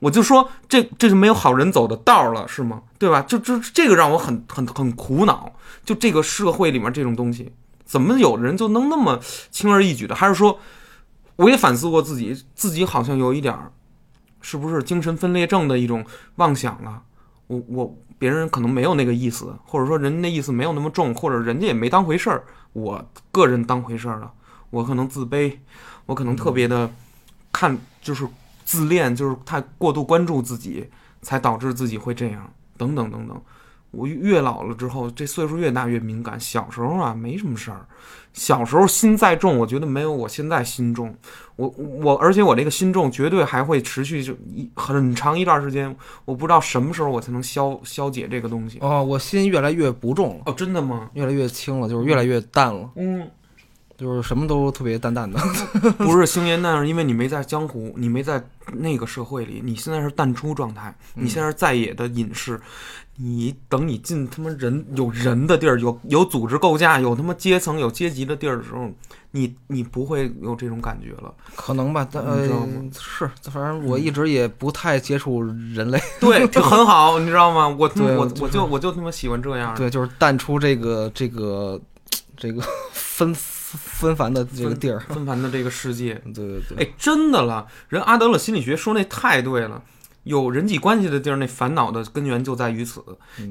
[0.00, 2.82] 我就说，这这就没有好人走的道了，是吗？
[2.98, 3.22] 对吧？
[3.22, 5.52] 就就这个让我很很很苦恼。
[5.84, 7.52] 就这个社会里面这种东西。
[7.84, 9.20] 怎么有人就能那么
[9.50, 10.14] 轻而易举的？
[10.14, 10.58] 还是说，
[11.36, 13.72] 我也反思过自己，自己好像有一点儿，
[14.40, 16.04] 是不是精神分裂症的一种
[16.36, 17.02] 妄想了？
[17.48, 24.32] 我我别人可能没有那个意思，或者说人家那意思没有那么重，或者人家也没当回事儿，我个人当回事儿了。
[24.70, 25.58] 我可能自卑，
[26.06, 26.90] 我可能特别的
[27.52, 28.26] 看就是
[28.64, 30.88] 自恋，就是太过度关注自己，
[31.20, 33.42] 才导致自己会这样，等等等等。
[33.92, 36.38] 我越老了之后，这岁数越大越敏感。
[36.40, 37.86] 小时候啊，没什么事儿。
[38.32, 41.14] 小时候心再重，我觉得没有我现在心重。
[41.56, 45.94] 我我，而且我这个心重绝对还会持续就一很长一段时间。
[46.24, 48.78] 我不知道什么时候我才能消消解这个东西。
[48.80, 50.44] 哦，我心越来越不重了。
[50.46, 51.10] 哦，真的吗？
[51.12, 52.90] 越来越轻了，就是越来越淡了。
[52.96, 53.28] 嗯，
[53.98, 55.38] 就是什么都特别淡淡的。
[55.98, 62.58] 不是星爷那是，因为你没在江湖，你没在那个社会里，你现在是淡出状态，你现在是在野的隐士。
[63.16, 68.90] 你等你进他妈人有人的地儿，有有组织构架，有他妈阶层、有阶级的地儿的时候，
[69.32, 71.32] 你你不会有这种感觉了。
[71.54, 77.68] 可能吧，但你知道呃吗是，反正我一直也不太接触人类，对，就很好， 你知道吗？
[77.68, 79.74] 我就是我就我就他妈喜欢这样。
[79.76, 81.80] 对，就是淡出这个这个
[82.36, 84.98] 这个 纷纷繁的这个地儿。
[85.00, 89.82] 纷繁的这个世界，对对对，哎，真的了，人阿德勒心理学说那太对了。
[90.24, 93.02] 有人际关系的地儿，那烦恼的根源就在于此，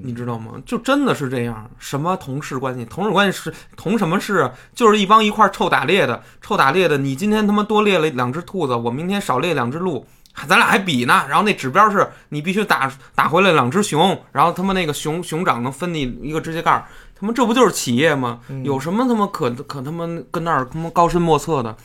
[0.03, 0.53] 你知道吗？
[0.65, 1.69] 就真的是这样。
[1.78, 2.86] 什么同事关系？
[2.86, 4.51] 同事关系是同什么事啊？
[4.74, 6.97] 就是一帮一块儿臭打猎的，臭打猎的。
[6.97, 10.05] 你今天他妈多猎了两只兔子，我明天少猎两只鹿，
[10.47, 11.26] 咱俩还比呢。
[11.28, 16.86] 然后那指标是你必须打打回来两只熊，然后他妈那个熊熊掌能分你一个指甲盖儿。
[17.19, 18.39] 他妈这不就是企业吗？
[18.63, 21.76] 有什么他妈可可他妈跟那儿他妈高深莫测的？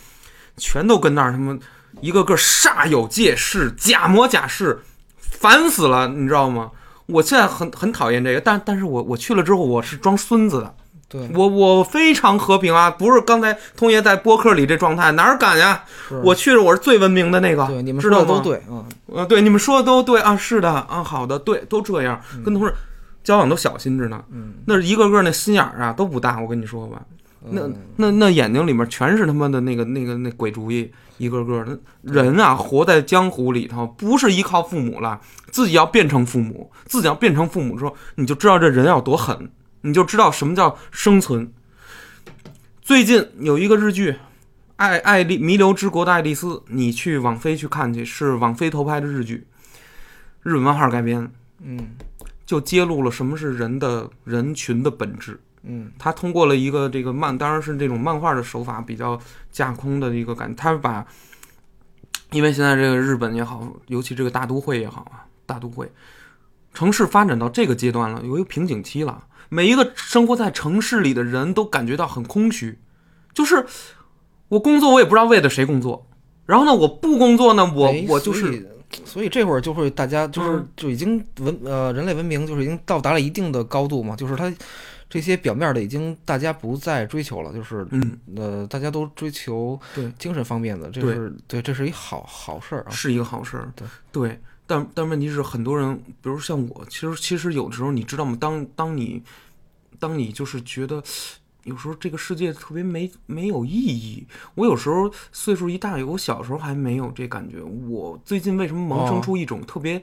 [0.57, 1.59] 全都跟那儿他妈
[2.01, 4.81] 一个个煞有介事、假模假式，
[5.19, 6.71] 烦死了，你知道吗？
[7.07, 10.75] 我现在很很讨厌这个，但但是我我去了之后，我是装孙子的，
[11.09, 15.85] 对，我我非常和平啊，不是刚才通爷在播客里这状态，哪儿敢呀？
[16.09, 18.27] 是我去了，我是最文明的那个，对你们知道吗？
[18.27, 22.75] 说的都对嗯，呃，对，你们说的都对啊，是的啊，好的，对，都这样，跟同事
[23.23, 24.23] 交往都小心着呢。
[24.33, 27.01] 嗯，那一个个那心眼儿啊都不大，我跟你说吧，
[27.49, 35.21] 那嗯那那眼睛里面全是他妈的那个那个那鬼主意，一个个的人啊，活在江湖里头，不是依靠父母了，
[35.51, 39.51] 自己要变成父母，自己要变成父母之后，你就知道这人要多狠，
[39.83, 41.53] 你就知道什么叫生存。
[42.83, 44.13] 最近有一个日剧
[44.77, 49.47] 《爱爱丽弥留之国的爱丽丝》，你去网飞去看去，是网飞投拍的日剧，
[50.43, 51.31] 日本漫画改编，
[51.63, 51.91] 嗯
[52.45, 55.41] 就揭露了什么是人的人群的本质。
[55.67, 55.91] 嗯。
[55.99, 59.19] 他通过了一个这个漫，当然是这种漫画的手法比较
[59.51, 61.07] 架空的一个感，他把，
[62.33, 65.91] 因为现在这个日本也好，尤其这个大都会也好啊，大都会
[66.73, 72.79] 城市发展到这个阶段了，有一个瓶颈期了，每一个生活在城市里的人都感觉到很空虚，
[73.33, 73.65] 就是
[74.49, 76.07] 我工作我也不知道为了谁工作，
[76.45, 78.69] 然后呢我不工作呢，我哎我就是
[79.05, 84.53] 所以这会儿就会大家就是嗯就已经文呃人类文明就是已经到达了一定的高度嘛，就是它
[85.17, 92.91] 这些表面的已经大家不再追求了，就是嗯呃大家都追求对精神方面的，这是对这是一好好事儿啊。
[92.91, 93.73] 是一个好事儿。
[93.75, 98.37] 对对，但但问题是，很多人，比如像我，其实其实有的时候，你知道吗？
[98.41, 99.23] 当当你
[99.99, 101.03] 当你就是觉得。
[101.67, 104.25] 有时候这个世界特别没没有意义。
[104.55, 107.61] 我有时候岁数一大，我小时候还没有这感觉。
[107.61, 110.01] 我最近为什么萌生哦出一种特别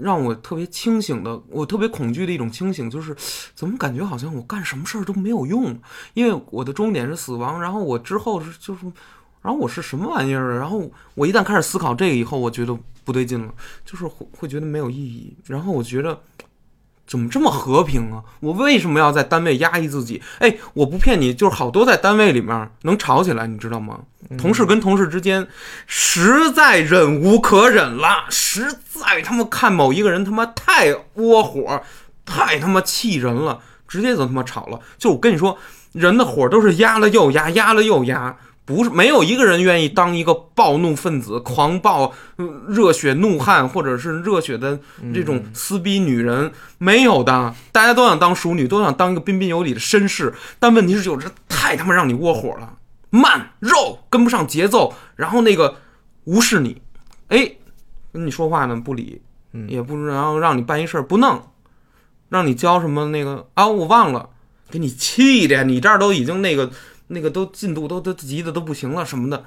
[0.00, 3.14] 让我特别清醒的，我特别恐惧的一种清醒，就是
[3.54, 5.78] 怎么感觉好像我干什么事儿都没有用，
[6.14, 8.86] 因为我的终点是死亡，然后我之后是就是
[9.42, 10.58] 然后我是什么玩意儿？
[10.58, 15.34] 然后我一旦开始思考这个以后，我觉得不对劲了，就是会会觉得没有意义。
[15.46, 16.20] 然后我觉得
[17.10, 18.22] 怎么这么和平啊？
[18.38, 20.22] 我为什么要在单位压抑自己？
[20.38, 23.98] 哎，我不骗你，就是好多在单位里面能吵起来，你知道吗？
[24.38, 25.48] 同事跟同事之间
[25.88, 31.82] 实在忍无可忍了，实在他妈看某一个人他妈太窝火，
[32.24, 33.58] 太他妈气人了，
[33.88, 34.78] 直接就他妈吵了。
[34.96, 35.58] 就我跟你说，
[35.90, 38.36] 人的火都是压了又压，压了又压。
[38.70, 44.78] 不是没有一个人愿意当一个暴怒分子、狂暴、呃热血怒汉，或者是热血的
[45.12, 47.52] 这种撕逼女人，没有的。
[47.72, 52.74] 大家都想当淑女，都想当一个彬彬有礼的绅士，但问题是，就是太他妈让你窝火了，
[53.10, 55.74] 慢肉跟不上节奏，然后那个
[56.26, 56.80] 无视你，
[57.26, 57.50] 哎，
[58.12, 59.20] 跟你说话呢不理，
[59.66, 61.42] 也不然后让你办一事儿不弄，
[62.28, 64.30] 让你交什么那个啊我忘了，
[64.70, 66.70] 给你气的呀，你这儿都已经那个。
[67.12, 69.44] 那个都进度都都急的都不行了什么的，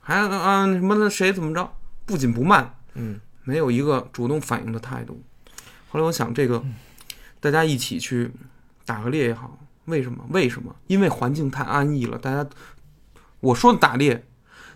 [0.00, 1.68] 还啊什么的谁怎么着，
[2.06, 5.20] 不紧不慢，嗯，没有一个主动反应的态度。
[5.90, 6.62] 后来我想，这个
[7.40, 8.30] 大家一起去
[8.86, 10.24] 打个猎也好，为什么？
[10.28, 10.76] 为什么？
[10.86, 12.16] 因为环境太安逸了。
[12.16, 12.48] 大家，
[13.40, 14.24] 我说的打猎，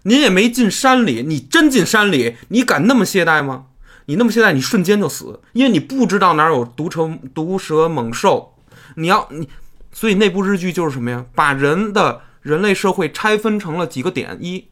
[0.02, 3.66] 您也没进山里，你真进山里，你敢那么懈怠吗？
[4.06, 8.56] 你那么懈怠，你瞬间就死，因为你不知道哪儿有毒蛇、毒蛇猛兽，
[8.96, 9.48] 你要你。
[9.97, 11.24] 所以那部日剧就是什么呀？
[11.34, 14.68] 把人的人类社会拆分成了几个点：一，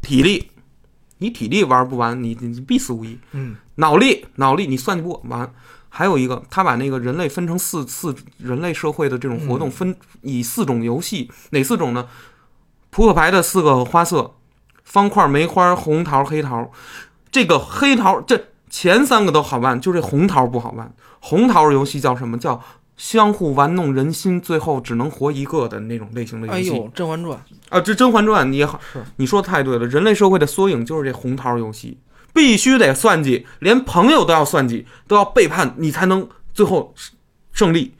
[0.00, 0.52] 体力，
[1.18, 5.52] 你体力玩不完，你你必死无疑；嗯，脑力，脑力你算计不完。
[5.88, 12.06] 还有一个，他把那个人类分成四四人类社会的这种活动分以四种游戏，哪四种呢？
[12.90, 14.36] 扑克牌的四个花色：
[14.84, 16.70] 方块、梅花、红桃、黑桃。
[17.32, 18.40] 这个黑桃这
[18.70, 20.94] 前三个都好办，就这红桃不好办。
[21.18, 22.38] 红桃游戏叫什么？
[22.38, 22.62] 叫
[22.96, 26.70] 相互玩弄人心，最后只能活一个的那种类型的游戏。
[26.70, 27.38] 哎呦，《甄嬛传》
[27.68, 29.86] 啊，这《甄嬛传》也好，是你说的太对了。
[29.86, 31.98] 人类社会的缩影就是这红桃游戏，
[32.32, 36.94] 必须得算计，连朋友都要算计，都要背叛，你才能最后
[37.52, 37.94] 胜利。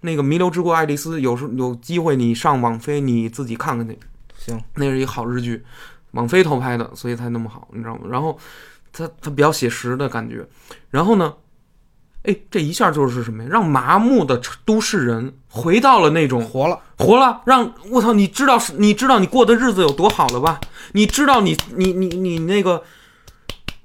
[0.00, 3.98] 那个《弥留之国爱丽丝》，有时候有机会你上网飞，你自己看看去。
[4.36, 5.62] 行，那是一好日剧，
[6.12, 8.00] 网飞偷拍的，所以才那么好，你知道吗？
[8.10, 8.38] 然后
[8.92, 10.44] 它它比较写实的感觉。
[10.88, 11.34] 然后呢，
[12.24, 13.48] 哎，这一下就是什么呀？
[13.50, 18.12] 让麻木的都市人回到了那种活了，活了，让我操！
[18.12, 20.60] 你知道是，你知道你过的日子有多好了吧？
[20.92, 22.82] 你知道你你你你那个，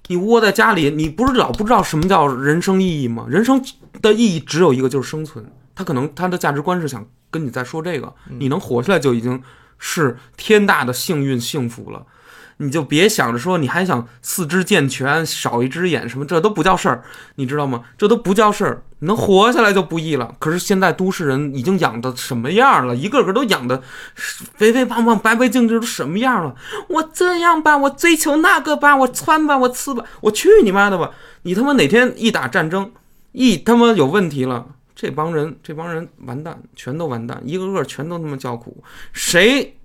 [0.07, 3.25] 你窝在家里，你不是老不知道什么叫人生意义吗？
[3.29, 3.63] 人生
[4.01, 5.49] 的意义只有一个，就是生存。
[5.73, 9.41] 他可能他的价值观是想跟你在说这个，你能活下来就已经
[9.77, 12.05] 是天大的幸运幸福了。
[12.57, 17.03] 你就别想着说你还想四肢健全少一只眼什么，这都不叫事儿，
[17.35, 17.83] 你知道吗？
[17.97, 20.33] 这都不叫事儿，能活下来就不易了。
[20.39, 22.95] 可是现在都市人已经养的什么样了？
[22.95, 23.83] 一个个都养的
[24.15, 26.55] 肥肥胖胖、白白净净，都什么样了？
[26.87, 31.11] 我这样吧，我追求那个吧，我穿吧，我吃吧，我去你妈的吧！
[31.43, 32.89] 你他妈哪天一打战争，
[33.33, 38.81] 一他妈有问题了，这帮人这帮人完蛋，全都完蛋，一个个全都他妈叫苦，
[39.11, 39.77] 谁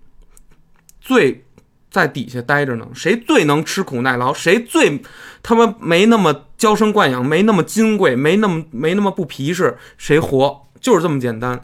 [1.01, 1.45] 最？
[1.91, 5.03] 在底下待着呢，谁最能吃苦耐劳，谁最
[5.43, 11.61] 他妈没那么娇生惯养，没那么金贵，没那么没那么不皮实，谁活就是这么简单，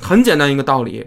[0.00, 1.06] 很简单一个道理。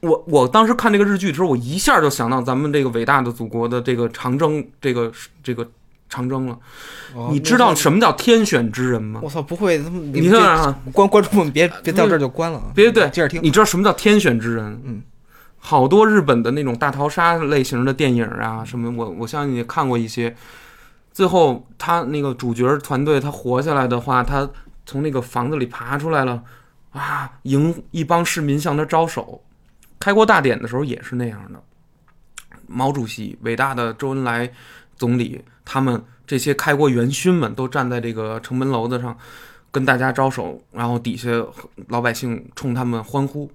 [0.00, 5.10] 我我当时看这个日剧的时候，我一下就想到咱们这个伟大的祖国的这个长征，这个
[5.42, 5.68] 这个
[6.08, 6.56] 长征了。
[7.14, 9.18] 哦你知道什么叫天选之人吗？
[9.24, 9.78] 我操，不会，
[10.12, 13.40] 你看啊，观观众们别别到这儿就关了啊，别对接着听。
[13.42, 14.80] 你知道什么叫天选之人？
[14.84, 15.02] 嗯，
[15.58, 20.34] 好多日本的那种大逃杀类型的电影啊，什么我我相信你看过一些。
[21.12, 24.48] 最后他那个主角团队他活下来的话，他
[24.86, 26.42] 从那个房子里爬出来了，
[26.92, 29.42] 啊，迎一帮市民向他招手。
[29.98, 31.60] 开国大典的时候也是那样的，
[32.68, 34.48] 毛主席、伟大的周恩来
[34.96, 39.18] 总理，他们这些开国元勋们都站在这个城门楼子上，
[39.72, 41.28] 跟大家招手，然后底下
[41.88, 43.50] 老百姓冲他们欢呼。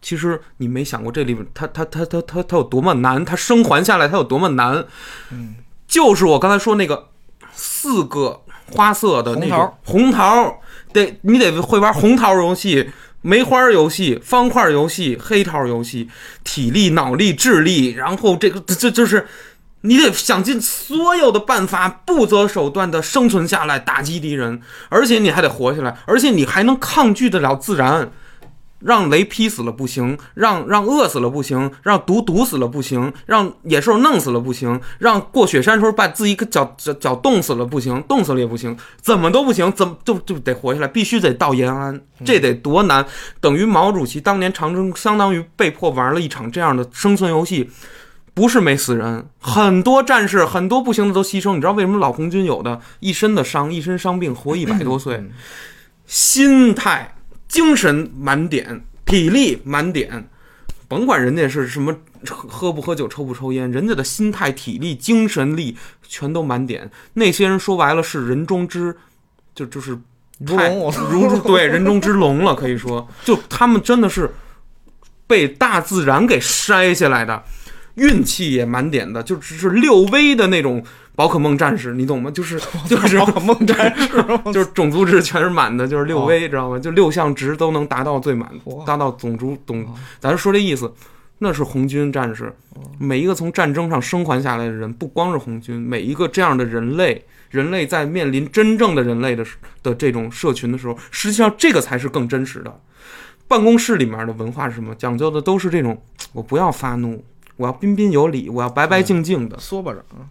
[0.00, 4.84] 其实你没想过这里面他他他他他他有多么难，他生还下来他有多么难。
[5.30, 7.08] 嗯，就是我刚才说那个
[7.52, 10.60] 四个花色的那红桃种红桃，
[10.92, 12.90] 得你得会玩红桃游戏、
[13.22, 16.08] 梅花游戏、方块游戏、黑桃游戏，
[16.44, 19.26] 体力、脑力、智力，然后这个这这就是。
[19.82, 28.10] 你得想尽所有的办法，不择手段的生存下来，打击敌人，而且你还得活下来，而且你还能抗拒得了自然。
[28.80, 43.04] 让雷劈死了不行，让让饿死了不行，让毒毒死了不行，让野兽弄死了不行，让过雪山时候把自己个脚脚脚冻死了不行，冻死了也不行，怎么都不行，怎么就就得活下来，必须得到延安，这得多难！
[43.40, 47.70] 等于毛主席当年长征，相当于被迫玩了一场这样的生存游戏。
[48.34, 51.56] 不是没死人，很多战士，很多不行的都牺牲。
[51.56, 55.28] 你知道为什么老红军有的一身的伤，一身伤病，活一百多岁？
[56.06, 57.16] 心态、
[57.48, 60.28] 精神满点，体力满点，
[60.86, 61.96] 甭管人家是什么
[62.26, 65.76] 喝不喝酒、抽不抽烟，人家的心态、体力、精神力
[66.06, 66.90] 全都满点。
[67.14, 68.94] 那些人说白了是人中之，
[69.54, 70.00] 就就是太
[70.40, 70.92] 如龙，我。
[70.92, 74.30] 操如对人中之龙了，可以说，就他们真的是
[75.26, 77.42] 被大自然给筛下来的，
[77.98, 80.82] 运气也满点的，就只是六 V 的那种
[81.14, 82.30] 宝可梦战士，你懂吗？
[82.30, 84.08] 就是 就是宝可梦战士，
[84.52, 86.78] 就是种族值全是满的，就是六哦 V，知道吗？
[86.78, 88.48] 就六项值都能达到最满，
[88.86, 90.92] 达到种族总哦，咱说这意思。
[91.40, 92.52] 那是红军战士，
[92.98, 102.80] 每一个从战争上生还下来的人，不光是红军，每一个这样的人类，人类在面临真正的人类的时的这种社群的时候，实际上这个才是更真实的。
[103.46, 104.92] 办公室里面的文化是什么？
[104.96, 107.24] 讲究的都是这种，我不要发怒，
[107.58, 109.58] 我要彬彬有礼，我要白白净净的。
[109.58, 110.24] 缩巴着啊，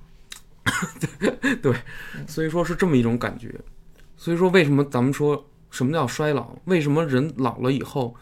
[2.26, 3.54] 所以说是这么一种感觉。
[4.18, 6.56] 所以说，为什么咱们说什么叫衰老？
[6.66, 8.16] 为什么人老了以后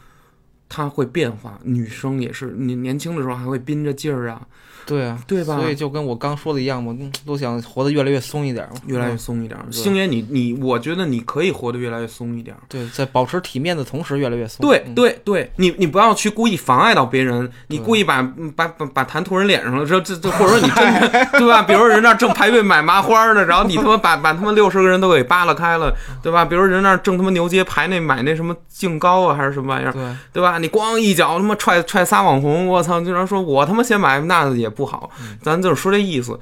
[0.68, 1.59] 他会变化？
[1.63, 4.41] 女生也是，你年轻的时候还会憋着劲儿啊，
[4.86, 9.66] 对啊，对吧所以就跟我刚说的一样嘛，嗯都想活得越来越松一点嘛，越来越嗯松一点儿。
[9.70, 12.61] 对星爷，你你，我觉得你可以活得越来越松一点儿。
[12.70, 14.66] 对，在保持体面的同时越来越松。
[14.68, 18.22] 对嗯对对，你你不要去故意妨碍到别人，你故意把
[18.55, 21.61] 把把把痰吐人脸上了，这这这，或者说你真 对吧？
[21.63, 26.43] 比如说人那正排队买麻花呢，然后你他妈把 把他们六十个人都给扒拉开了，对吧？
[26.45, 30.01] 比如人那儿正他妈牛街排那买那什么净糕啊，还是什么玩意儿，对，
[30.34, 30.60] 对吧？
[30.60, 33.01] 你咣一脚他妈踹踹仨网红，我操！
[33.01, 35.12] 经常说我他妈先买，那也不好。
[35.41, 36.39] 咱就是说这意思，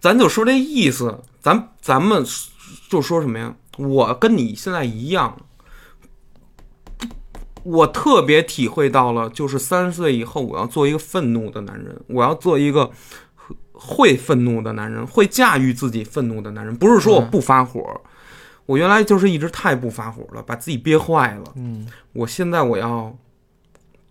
[0.00, 2.24] 咱就说这意思，咱咱们
[2.88, 3.54] 就说什么呀？
[3.78, 5.36] 我跟你现在一样，
[7.62, 12.90] 我特别体会到了，就是三十岁以后，我要做一个愤怒的男人，我要做一个
[13.72, 16.74] 会愤怒的男人，会驾驭自己愤怒的男人。
[16.74, 18.00] 不是说我不发火，
[18.64, 21.52] 我原来就是一直太不发火了，把自己憋坏了。
[21.56, 23.14] 嗯我现在我要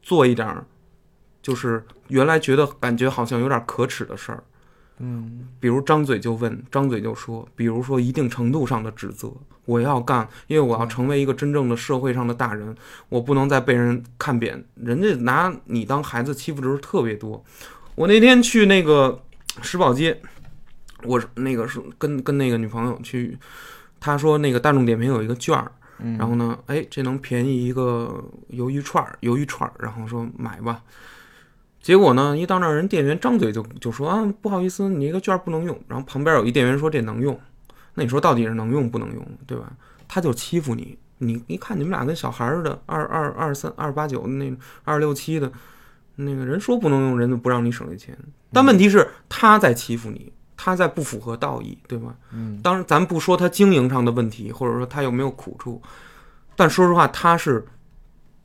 [0.05, 0.63] 做一点儿，
[1.41, 4.43] 就是原来觉得感觉好像有点可耻的事儿，
[4.99, 9.33] 嗯比如张嘴就问，张嘴就说，比如说一定程度上的指责，
[9.65, 12.75] 我要干，因为我要成为一个真正的社会上的大人，
[13.09, 17.43] 我不能再被人看扁，人家拿你当孩子欺负的时候特别多。
[17.95, 19.23] 我那天去那个
[19.63, 20.21] 石宝街，
[21.03, 23.35] 我那个是跟跟那个女朋友去，
[23.99, 30.83] 她说那个大众点评有一个券儿，然后呢，哎，这能便宜一个鱿鱼串儿，鱿鱼串儿，然后说买吧。
[31.81, 35.79] 结果呢，一到那儿，人店员张嘴就就说啊，不好意思，你这个券不能用。
[35.87, 37.39] 然后旁边有一店员说这能用，
[37.93, 39.71] 那你说到底是能用不能用，对吧？
[40.07, 44.51] 他就欺负你，你一看你们俩跟小孩似的，二二二三二八九那，
[44.83, 45.51] 二六七的，
[46.15, 48.17] 那个人说不能用，人就不让你省这钱。
[48.51, 52.15] 但问题是他在欺负你，他在不符合道义，对吧？
[52.31, 55.81] 嗯，当然，咱不说他经营上的问题，或者说他有没有苦处，
[56.55, 57.65] 但说实话，他是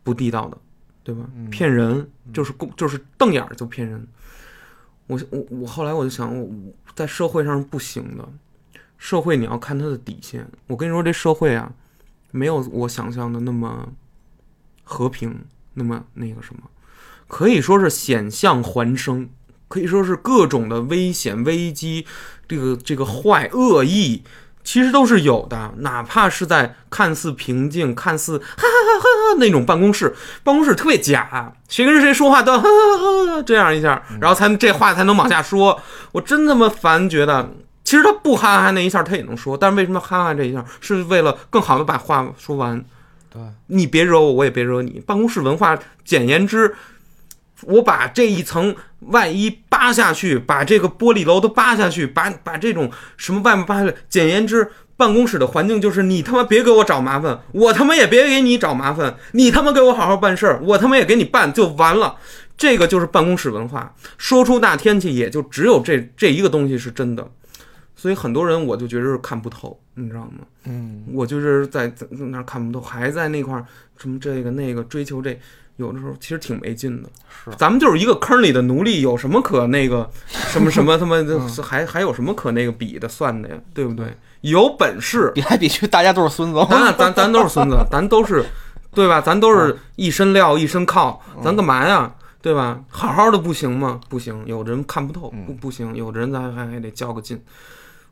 [0.03, 0.59] 不地道的，
[1.05, 1.25] 对吧？
[1.51, 4.07] 骗人就是公就是瞪眼儿就骗人。
[5.07, 8.29] 我我我后来我就想，我我在社会上是不行的，
[8.97, 10.47] 社会你要看他的底线。
[10.69, 11.73] 我跟你说，这社会啊，
[12.31, 13.93] 没有我想象的那么
[14.85, 15.45] 和平，
[15.75, 16.63] 那么那个什么，
[17.27, 19.29] 可以说是险象环生，
[19.71, 22.05] 可以说是各种的危险、危机，
[22.49, 24.25] 这个这个坏恶意，
[24.64, 25.73] 其实都是有的。
[25.77, 30.12] 哪怕是在看似平静、看似哈哈哈哈那种办公室，
[30.43, 35.81] 办公室特别假，谁跟谁说话都哈哈哈哈这样一下，然后才这话才能往下说。
[36.11, 37.49] 我真他妈烦，觉得。
[37.83, 42.85] 其实他不哈哈那一下，他也能说，但是为什么哈哈这一下，是为了更好的把话说完。
[43.33, 45.01] 对，你别惹我，我也别惹你。
[45.07, 46.75] 办公室文化，简言之，
[47.62, 53.96] 我把这一层外衣扒下去，把这个玻璃楼都扒下去，把把这种什么外面扒下去。
[54.09, 62.16] 简言之，办公室的环境就是你他妈别给我找麻烦，我他妈也别给你找麻烦，你他妈给我好好办事儿，我他妈也给你办就完了。
[62.57, 63.94] 这个就是办公室文化。
[64.18, 67.26] 说出大天气，也就只有这这一个东西是真的。
[67.96, 70.44] 所以很多人我就觉得是看不透，你知道吗？
[70.64, 73.64] 嗯我就是在在在那儿看不透，还在那块儿
[73.96, 75.38] 什么这个那个追求这，
[75.81, 77.09] 有的时候其实挺没劲的。
[77.45, 83.57] 是咱们就是一个坑里的奴隶，有什么可那个什么什么他妈 的，还还有什么可那个比的算的呀？
[83.74, 84.07] 对不对？
[84.43, 86.66] 有本事， 比来比去，大家都是孙子。
[86.68, 88.45] 咱咱咱都是孙子，咱都是，
[88.93, 89.20] 对吧？
[89.20, 92.14] 咱都是一身料一身靠，咱干嘛呀？
[92.43, 92.81] 对吧？
[92.89, 94.01] 好好的不行吗？
[94.09, 97.39] 不行，有的人看不透，不不行，有的人咱还还得较个劲。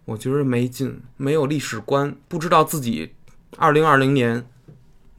[0.04, 3.14] 我觉得没劲，没有历史观，不知道自己
[3.56, 4.46] 二零二零年，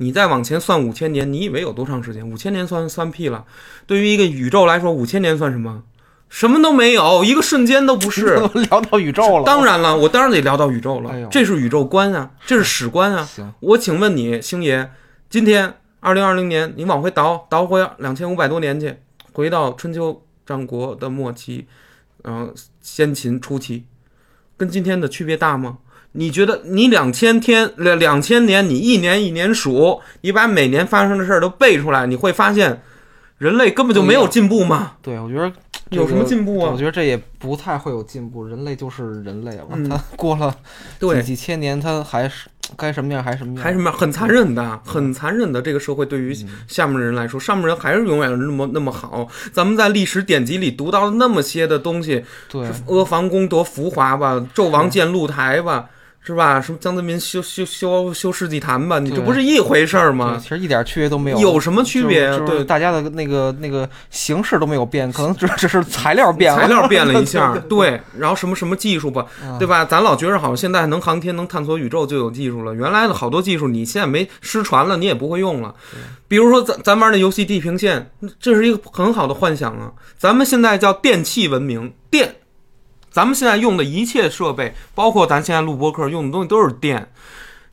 [0.02, 2.28] 你再往前算五千年，你以为有多长时间？
[2.28, 3.45] 五千年算算屁了。
[3.86, 5.84] 对于一个宇宙来说，五千年算什么？
[6.30, 8.36] 什么都没有，一个瞬间都不是。
[8.70, 13.26] 聊到宇宙了，当然了，我当然得聊到宇宙了，这是宇宙观啊，这是史观啊。
[13.26, 14.91] 行，我请问你，星爷，
[15.30, 18.95] 今天二零二零年，你往回倒倒回两千五百多年去，
[19.34, 21.66] 回到春秋战国的末期，
[22.24, 23.84] 然后先秦初期，
[24.56, 25.80] 跟今天的区别大吗？
[26.14, 32.82] 你觉得你两千天两两千年，你一年一年数，你把每年发生的事儿都背出来，你会发现，
[33.38, 34.93] 人类根本就没有进步嘛？
[35.01, 35.51] 对，我觉得
[35.89, 40.55] 有什么进步啊我觉得这也不太会有进步，人类就是人类了，嗯他过了
[40.99, 42.47] 对几几千年，他还是
[42.78, 45.60] 该什么样还什么样，还什么样很残忍的，很残忍的。
[45.62, 46.36] 这个社会对于
[46.68, 49.28] 下面的人来说，上面人还是永远那么那么好。
[49.51, 55.89] 咱们在历史典籍里读到了那么些的东西，对，阿房宫多浮华吧，纣王建露台吧，
[56.22, 56.61] 是吧？
[56.61, 60.49] 什么江泽民修修修修世纪坛吧，你这不是一回事儿吗其？
[60.49, 62.38] 实一点区别都没有，有什么区别啊？
[62.38, 69.84] 就是就是对，大家的那个那个形式都没有变，可能只只是材料变了，材料变了一下， 对对，然后什么什么技术吧，嗯对吧？
[69.84, 75.74] 咱老觉着好像现在能航天、能探索宇宙就有技术了，原来的好多技术你现在没失传了，你也不会用了。
[76.28, 79.91] 比如说咱咱玩那游戏《地平线》，这是一个很好的幻想啊。
[80.17, 82.36] 咱们现在叫电气文明，电，
[83.20, 87.12] 咱们现在用的一切设备，包括咱现在录播课用的东西都是电。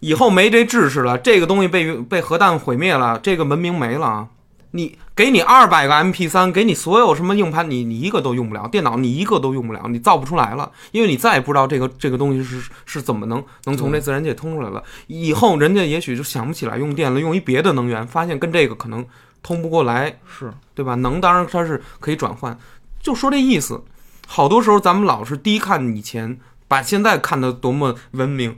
[0.01, 4.29] 以后没这知识了，这个东西被被核弹毁灭了，这个文明没了啊！
[4.73, 14.83] 你给你二百个 MP 三给你所有什么硬盘，你你一个都用不了，电脑你一个都用不了，你造不出来了，因为你再也不知道这个这个东西是是怎么能能从这自然界通出来了。
[15.07, 19.07] 以后人家也许就想不起来用电了，用一别的能源，发现跟这个可能
[19.45, 20.97] 通不过来，是对吧？
[20.97, 22.59] 能当然它是可以转换，
[23.01, 23.81] 就说这意思。
[24.27, 26.39] 好多时候咱们老是低看以前，
[26.69, 28.57] 把现在看得多么文明，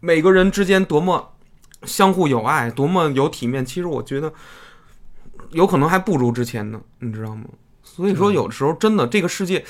[0.00, 1.34] 每个人之间多么
[1.84, 3.64] 相互友爱，多么有体面。
[3.64, 4.32] 其实我觉得
[5.50, 7.44] 有可能还不如之前呢，你知道吗？
[7.82, 9.64] 所以说，有的时候真的这个世界，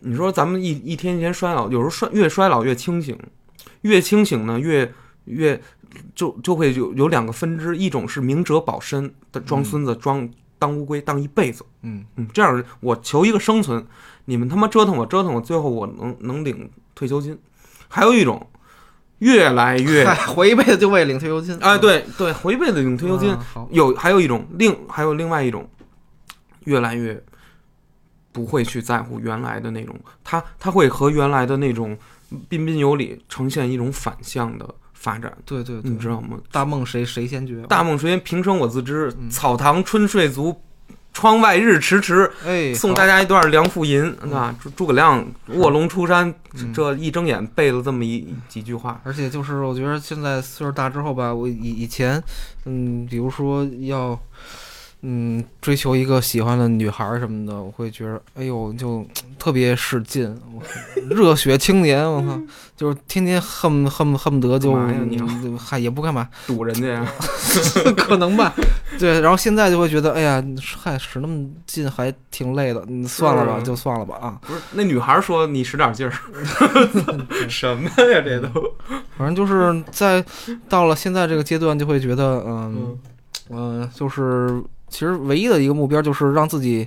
[0.00, 3.18] 你说咱们一一天一天衰老，有时候衰越衰老越清醒，
[3.80, 4.92] 越清醒呢越
[5.24, 5.60] 越
[6.14, 10.28] 就就会有有两个分支，一种是明哲保身的装孙子装
[10.58, 13.84] 当乌龟当一辈子，嗯嗯，这样我求一个生存，
[14.24, 17.38] 你们他妈折腾我折腾我，最后我能能领退休金。
[17.88, 18.46] 还有一种
[19.18, 21.58] 越来越嗨活一辈子就为领退休金。
[21.60, 23.30] 哎，对对，活一辈子领退休金。
[23.30, 25.68] 啊，有还有一种另还有另外一种，
[26.64, 27.20] 越来越
[28.32, 31.98] 不会去在乎原来的那种，他他会和原来的那种
[32.48, 36.38] 彬彬有礼呈现一种反向的发展，对对对，你知道吗？
[36.52, 37.60] 大梦谁谁先觉？
[37.66, 40.62] 大梦谁先平生我自知，嗯草堂春睡足，
[41.20, 42.30] 窗外日迟迟。
[42.46, 48.98] 哎，送大家一段《梁父吟》啊，诸诸葛亮卧龙出山，嗯这一睁眼背了这么一几句话。
[49.04, 52.22] 而且就是我觉得现在岁数大之后吧，我以以前，
[52.64, 54.18] 嗯，比如说要，
[55.02, 59.04] 嗯，追求一个喜欢的女孩儿什么的，我会觉得，哎呦，就
[59.38, 60.62] 特别使劲，我
[61.14, 62.38] 热血青年，我靠，
[62.76, 64.74] 就是天天恨恨恨不得就
[65.58, 67.12] 嗨也不干嘛，堵人家呀，
[67.96, 68.54] 可能吧，
[68.98, 70.44] 对，然后现在就会觉得，哎呀，
[70.76, 76.12] 嗨，使那么劲还挺累的，嗯，算了吧，就算了吧啊，不是那女孩说你使点劲儿，
[77.48, 78.48] 什么呀这都。
[79.16, 80.22] 反正就是在
[80.68, 82.98] 到了现在这个阶段，就会觉得，嗯嗯。
[83.52, 86.86] 嗯、就是其实唯一的一个目标就是让自己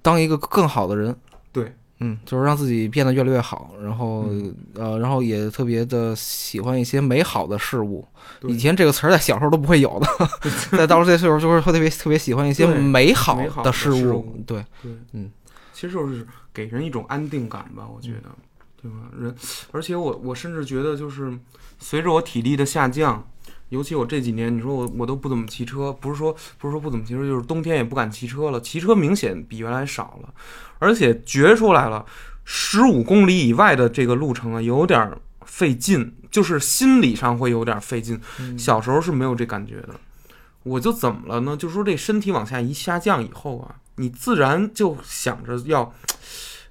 [0.00, 1.14] 当一个更好的人。
[1.52, 4.54] 对，嗯，就是让自己变得越来越好，然后、嗯。
[4.74, 8.06] 呃，然后也特别的喜欢一些美好的事物。
[8.44, 10.06] 以前这个词儿在小时候都不会有的，
[10.78, 14.42] 在到了这岁数，就是会特别特别喜欢一些美好的事事物。
[14.46, 15.30] 对，对，嗯，
[15.74, 18.30] 其实就是给人一种安定感吧，我觉得，
[18.80, 18.96] 对吧？
[19.18, 19.34] 人，
[19.72, 21.36] 而且我我甚至觉得，就是
[21.78, 23.28] 随着我体力的下降，
[23.70, 30.34] 尤其我这几年，你说我我都不怎么骑车，不是说不是说不怎么骑车，就是冬天也不敢骑车了，骑车明显比原来少了，
[30.78, 32.04] 而且觉出来了，
[32.44, 38.20] 十五公里以外的这个路程啊，有点儿费劲，就是心理上会有点儿费劲。
[38.38, 39.94] 嗯小时候是没有这感觉的。
[40.62, 41.56] 我就怎么了呢？
[41.56, 45.94] 就是说这身体往下一下降以后啊，你自然就想着要，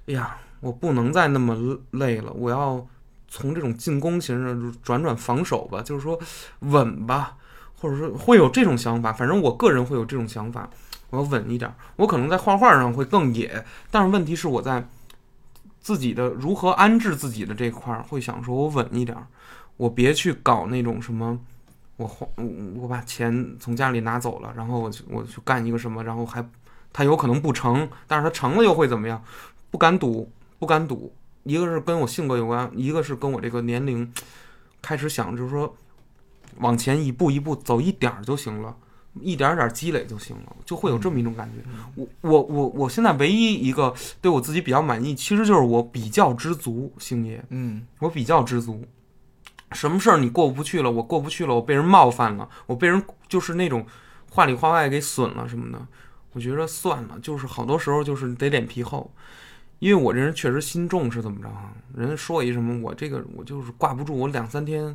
[0.06, 2.86] 哎呀，我不能再那么累了，我要
[3.30, 6.18] 从这种进攻型的转转防守吧，就是说
[6.58, 7.36] 稳吧，
[7.76, 9.12] 或者说会有这种想法。
[9.12, 10.68] 反正我个人会有这种想法，
[11.10, 11.72] 我要稳一点。
[11.96, 14.86] 我可能在画画上会更野，但是问题是我在
[15.80, 19.16] 自己的如何安置自己的这块儿，会想说我稳一点，
[19.76, 21.38] 我别去搞那种什么。
[21.96, 22.44] 我花我
[22.76, 26.42] 我把钱从家里拿走了，然后我去我去干一个什么，然后还
[26.92, 29.22] 他有可能不成，但是他成了又会怎么样？
[29.70, 31.14] 不敢赌，不敢赌。
[31.44, 34.12] 一个是跟我性格有关，一个是跟我这个年龄
[34.82, 35.74] 开始想，就是说
[36.58, 38.76] 往前一步一步走一点儿就行了，
[39.20, 41.62] 一点儿点儿积累就行了，就会有这么一种感觉。
[41.94, 48.84] 我我我我现在唯一一个对我自己比较满意，其实就是我比较知足，星爷，嗯我比较知足。
[49.72, 53.86] 什么事儿你过不去了，我过不去了，我被人冒犯了，我被人就是那种
[54.28, 55.86] 话里话外给损了什么的，
[56.32, 59.08] 我觉得算了，就是好多时候就是得脸皮厚，
[59.80, 61.72] 因为我这人确实心重是怎么着啊？
[61.96, 64.94] 人家说一什么，我这个我就是挂不住，我两三天，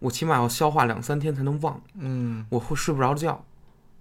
[0.00, 3.44] 我起码要消化两三天才能忘，嗯，我会睡不着觉，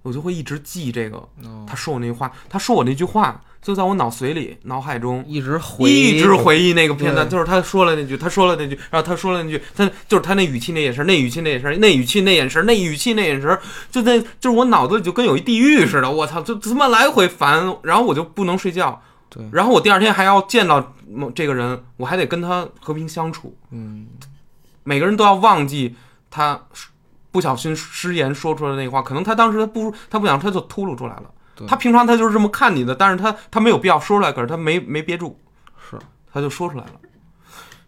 [0.01, 5.23] 我就会一直记这个哦他说我那句话，他说我那句话就在我脑髓里、脑海中。
[5.27, 13.57] 一直回忆一直回忆那个片段，就是他说了那句，他说了那句，然后他说了那句，他就是他那语气、那眼神、那语气、那眼神、那语气、那眼神、那语气、那眼神，
[13.91, 19.01] 就在就是我脑子里就跟有一地狱似的，我操，就他妈来回烦，然后我就不能睡觉，
[19.33, 24.07] 对，然后我第二天还要见到某这个人，我还得跟他和平相处，嗯
[24.83, 25.95] 每个人都要忘记
[26.29, 26.61] 他
[27.31, 31.31] 不小心失言说出来的那话，可能他当时他不他不想他就秃噜出来了。
[31.55, 35.39] 对，他平常他就是这么看你的，但是他他没有必要说出来，可是他没没憋住，
[35.77, 35.97] 是，
[36.31, 36.91] 他就说出来了。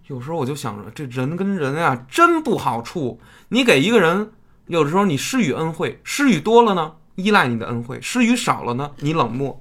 [0.08, 3.20] 有时候我就想着，这人跟人啊真不好处。
[3.50, 4.32] 你给一个人，
[4.68, 9.60] 有的时候你施予恩惠，施予多了呢，依赖你的恩惠；施予少了呢，你冷漠，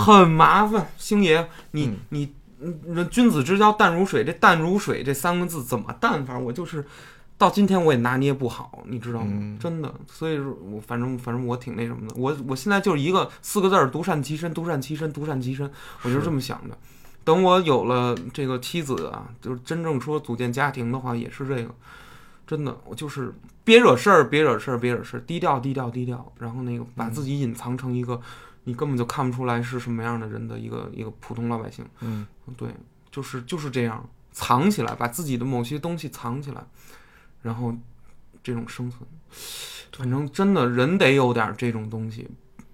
[0.00, 0.88] 很麻烦。
[0.96, 6.38] 星爷，你、嗯你嗯，君子之交淡如水，这淡如水这三个字怎么淡法？
[6.38, 6.84] 我就是
[7.36, 9.32] 到今天我也拿捏不好，你知道吗？
[9.32, 12.14] 嗯真的，所以说我反正反正我挺那什么的。
[12.16, 15.70] 我我现在就是一个四个字儿：独善其身，独善其身，独善其身。
[16.02, 16.76] 我就是这么想的。
[17.22, 21.74] 等我有了这个妻子啊，就是真正说组建家庭的话，也是这个。
[22.46, 23.34] 真的，我就是
[23.64, 26.32] 别惹事儿，别惹事儿，别惹事儿，低调，低调，低调。
[26.38, 28.20] 然后那个把自己隐藏成一个
[28.64, 31.84] 你根本就看不出来是什么样的人的一个一个普通老百姓。
[32.00, 32.26] 嗯
[32.56, 32.68] 对，
[33.10, 36.64] 就是就是这样，藏起来，把自己的某些东西藏起来，
[37.42, 37.74] 然后
[38.42, 39.02] 这种生存，
[39.96, 42.28] 反正真的人得有点这种东西，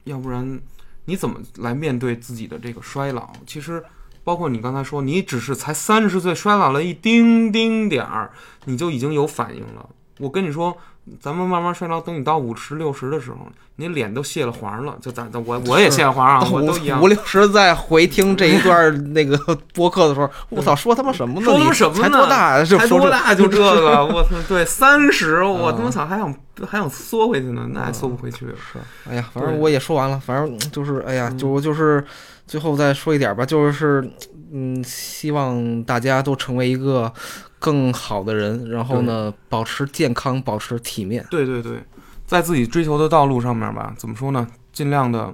[0.04, 0.60] 要不然
[1.04, 3.32] 你怎么来面对自己的这个衰老？
[3.46, 3.84] 其实，
[4.24, 8.32] 包括你刚才说，你只是才三十岁，衰老了一丁丁点儿，
[8.64, 9.88] 你就已经有反应了。
[10.18, 10.76] 我跟你说，
[11.20, 13.38] 咱们慢慢衰老，等你到五十六十的时候，
[13.76, 14.96] 你脸都卸了黄了。
[15.00, 17.08] 就咱咱我 我也卸了黄啊，我都一样五。
[17.08, 19.36] 六十再回听这一段那个
[19.74, 21.44] 播客的时候，我操，说他妈什么呢？
[21.44, 22.02] 说他妈什么呢？
[22.02, 22.64] 才多大？
[22.64, 24.04] 就才多大就这个？
[24.06, 24.30] 我操！
[24.46, 26.34] 对，三十，我他妈啊操，还想
[26.66, 28.46] 还想缩回去呢，那还缩不回去。
[28.48, 28.78] 是，
[29.08, 32.04] 哎呀，反正我也说完了，反正就是，哎呀，嗯就就是
[32.46, 34.08] 最后再说一点吧，就是，
[34.52, 37.12] 嗯，希望大家都成为一个
[37.60, 41.24] 更好的人，然后呢，保持健康，保持体面。
[41.30, 41.80] 对对对，
[42.26, 44.44] 在自己追求的道路上面吧，怎么说呢？
[44.72, 45.32] 尽量的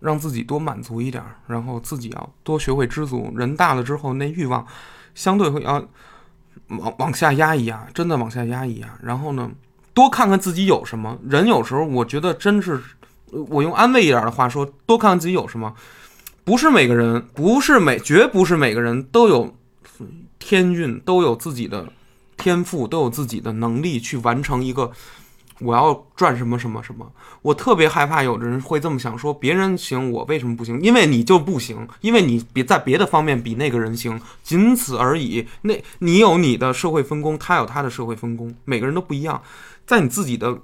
[0.00, 3.32] 让自己多满足一点儿，然后自己要多学会知足。
[3.34, 4.64] 人大了之后，那欲望
[5.14, 5.82] 相对会要
[6.68, 8.88] 往往下压一压，真的往下压一压。
[9.02, 9.50] 然后呢，
[9.94, 11.18] 多看看自己有什么。
[11.26, 12.80] 人有时候我觉得真是，
[13.32, 15.74] 呃我用安慰一点的话说，多看看自己有什么。
[16.44, 19.54] 不是每个人，不是每，绝不是每个人都有
[20.48, 21.92] 天运，都有自己的
[22.38, 24.90] 天赋，都有自己的能力去完成一个
[25.58, 27.12] 我要赚什么什么什么。
[27.42, 30.80] 我特别害怕有的人会这么想说，别人行，我为什么不行？
[30.80, 35.46] 因为你就不行，因为你别在别的方面比那个人行，仅此而已。
[35.60, 39.42] 那你有你的社会分工，他有他的社会分工，每个人都不一样，
[39.86, 40.58] 在你自己的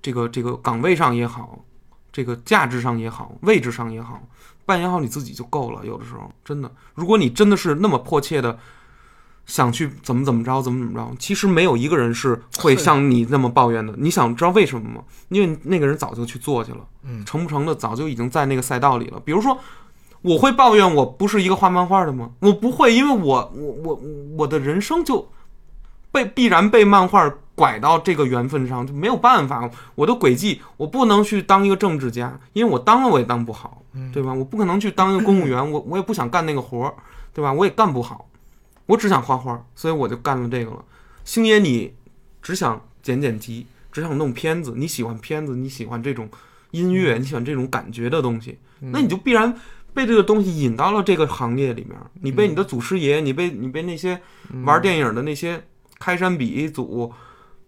[0.00, 1.62] 这个这个岗位上也好，
[2.10, 4.22] 这个价值上也好，位置上也好，
[4.64, 5.84] 扮演好你自己就够了。
[5.84, 8.58] 有的时候真的，如果你真的是那么迫切的。
[9.50, 13.92] 想去怎么怎么着，怎么怎么着，其实没有一个人是会像你那么抱怨的。
[13.98, 15.02] 你想知道为什么吗？
[15.28, 19.20] 因为那个人早就去做去了，嗯成不成的早就已经在那个赛道里了。
[19.24, 19.58] 比如说，
[20.22, 22.30] 我会抱怨我不是一个画漫画的吗？
[22.38, 24.00] 我不会，因为我我我
[24.38, 25.28] 我的人生就
[26.12, 29.68] 被必然被漫画拐到这个缘分上，就没有办法。
[29.96, 33.82] 我的轨迹，我不能去当一个政治家，因为我当了我也当不好，
[34.12, 34.32] 对吧？
[34.32, 36.94] 我不可能去当一个公务员，我我也不想干那个活儿，
[37.34, 37.52] 对吧？
[37.52, 38.29] 我也干不好，
[38.90, 40.84] 我只想画画，所以我就干了这个了。
[41.24, 41.94] 星爷，你
[42.42, 46.28] 只想剪剪辑，只想弄片子，你喜欢片子，你喜欢这种
[46.72, 49.56] 音乐，你喜欢这种感觉的东西，那你就必然
[49.94, 51.96] 被这个东西引到了这个行业里面。
[52.14, 54.20] 你被你的祖师爷，你被你被那些
[54.64, 55.62] 玩电影的那些
[56.00, 57.12] 开山鼻祖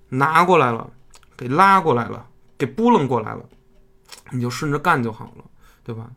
[0.08, 0.90] 拿过来了，
[1.36, 2.26] 给拉过来了，
[2.58, 3.44] 给拨楞过来了，
[4.32, 5.44] 你就顺着干就好了，
[5.84, 6.10] 对吧？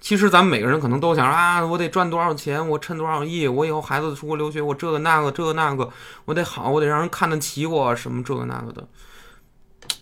[0.00, 5.90] 其实咱们每个人可能都想啊，我得赚多少钱，我趁多少亿，我以后孩子出国留学，我这个那个这个那个，
[6.24, 8.88] 我得好，我得让人看得起我，什么这个那个的。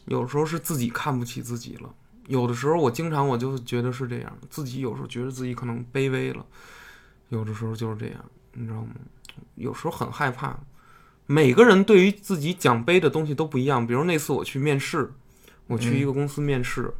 [0.06, 1.90] 有时候是自己看不起自己了，
[2.28, 6.46] 有的时候我经常我就觉得是这样，自己有时候觉得自己可能卑微了，
[7.28, 8.90] 有的时候就是这样，你知道吗？
[9.56, 10.56] 有时候很害怕。
[11.26, 13.86] 每个人对于自己奖杯的东西都不一样。
[13.86, 15.12] 比如那次我去面试，
[15.66, 16.94] 我去一个公司面试，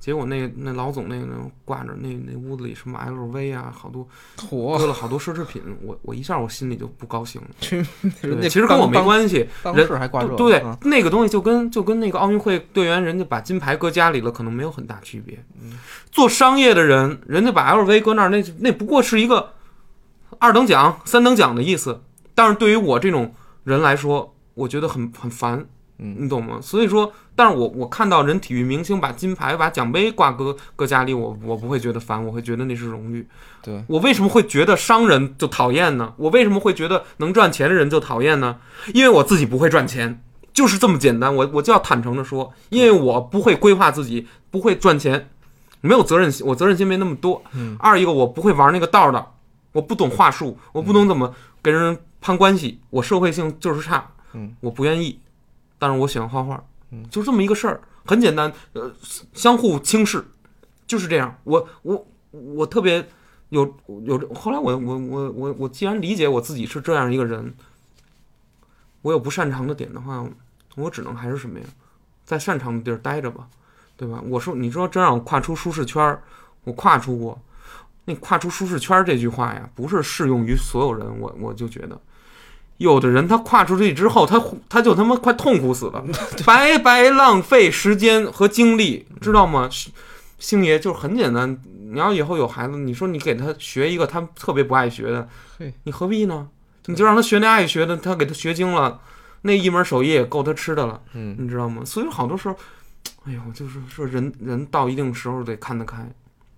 [0.00, 1.26] 结果那那老总那个
[1.64, 4.08] 挂着那那屋子里什么 LV 啊，好多
[4.48, 7.48] 火搁了好多奢侈品，我我一下我心里就不高兴了。
[7.60, 15.38] 其实跟我没关系，当人时还挂这，对啊，那个东西就跟就跟那个奥运会队员人家把金牌搁家里了，可能没有很大区别。
[16.10, 19.52] 做商业的人，人家把 LV 搁那儿，那那不过是一个
[20.38, 22.02] 二等奖、三等奖的意思。
[22.34, 25.66] 但是对于我这种人来说，我觉得很很烦，
[26.02, 26.58] 嗯你懂吗？
[26.62, 33.26] 所以说，但是我我看到人体育明星把金牌、把奖杯挂搁搁家里，我我不会觉得烦，我会觉得那是荣誉。
[33.62, 36.14] 对，我为什么会觉得商人就讨厌呢？
[36.16, 38.56] 我为什么会觉得能赚钱的人就讨厌呢？
[38.94, 40.22] 因为我自己不会赚钱，
[40.54, 41.34] 就是这么简单。
[41.34, 45.28] 我我就要坦诚的说，因为我不会规划自己，不会赚钱，
[45.82, 47.42] 没有责任心，我责任心没那么多。
[47.52, 49.26] 嗯二一个我不会玩那个道的，
[49.72, 55.18] 我不懂话术，我不懂怎么跟人攀关系，我社会性就是差，嗯，我不愿意，
[55.80, 58.92] 但是我喜欢画画，嗯，就这么一个事儿，很简单，呃，
[59.32, 60.22] 相互轻视，
[60.86, 61.34] 就是这样。
[61.44, 63.08] 我我我特别
[63.48, 63.74] 有
[64.04, 67.54] 有，后来我我我我我既然理解我自己是这样一个人，
[69.00, 70.22] 我有不擅长的点的话，
[70.76, 71.64] 我只能还是什么呀，
[72.26, 73.48] 在擅长的地儿待着吧，
[73.96, 74.22] 对吧？
[74.28, 76.22] 我说你说真让我跨出舒适圈儿，
[76.64, 77.40] 我跨出过。
[78.04, 82.00] 那跨出舒适圈儿这句话呀，不是适用于所有人，我我就觉得，
[82.80, 86.02] 有的人他跨出去之后，他他就他妈快痛苦死了，
[86.46, 89.68] 白白浪费时间和精力，知道吗？
[90.38, 91.60] 星爷就是很简单，
[91.92, 95.28] 你要以后有孩子，你说你给他学一个他特别不爱学的，
[95.84, 96.48] 你何必呢？
[96.86, 98.98] 你就让他学那爱学的，他给他学精了，
[99.42, 101.84] 那一门手艺也够他吃的了，嗯，你知道吗？
[101.84, 102.56] 所以好多时候，
[103.26, 106.10] 哎呦，就是说人人到一定时候得看得开，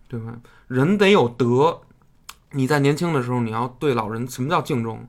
[0.06, 0.32] 对吧？
[0.68, 1.80] 人得有德。
[2.52, 5.04] 你在年轻的时候，你要对老人，什么叫敬重？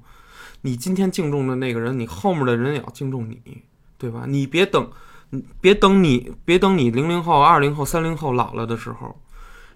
[0.63, 3.63] 你今天敬重的那个人，你后面的人也要敬重你，
[3.97, 4.23] 对吧？
[4.27, 4.89] 你别等
[5.59, 9.19] 别等你别等你零零后、二零后、三零后老了的时候，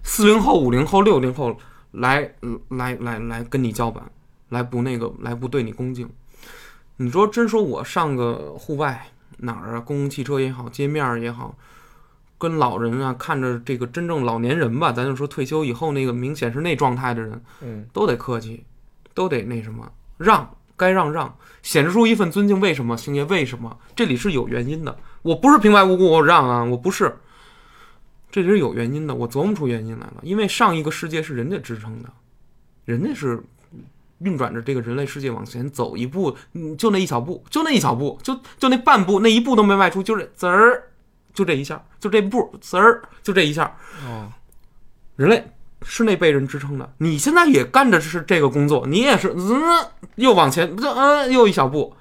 [0.02, 1.58] 四零后、五零后、六零后
[1.90, 2.34] 来
[2.68, 4.10] 来来来跟你叫板，
[4.48, 6.08] 来不那个来不对你恭敬。
[6.96, 9.08] 你说真说我上个户外
[9.38, 11.56] 哪儿啊，公共汽车也好，街面儿也好，
[12.38, 18.64] 跟老人啊看着这个真正老年人吧，咱就说退休以后那个明显是那状态的人，嗯，都得客气，
[19.12, 22.58] 都得那什么让，该让让，显示出一份尊敬。
[22.58, 23.24] 为什么，星爷？
[23.24, 23.78] 为什么？
[23.94, 24.98] 这里是有原因的。
[25.20, 27.18] 我不是平白无故我让啊，我不是，
[28.30, 29.14] 这里是有原因的。
[29.14, 32.08] 我琢磨出原因来了，因为上一个世界是人家支撑的，
[32.84, 33.42] 人家是
[34.20, 40.84] 运转着这个人类世界往前走一步，嗯，就那一小步，就那一小步，就就那半步，那一步都没迈出，就是滋儿，
[41.34, 43.76] 就这一下，就这步滋儿，就这一下，
[44.06, 44.32] 哦，
[45.16, 45.44] 人类
[45.82, 46.92] 是那被人支撑的。
[46.98, 49.60] 你现在也干着是这个工作，你也是，嗯，
[50.16, 51.94] 又往前，这嗯，又一小步，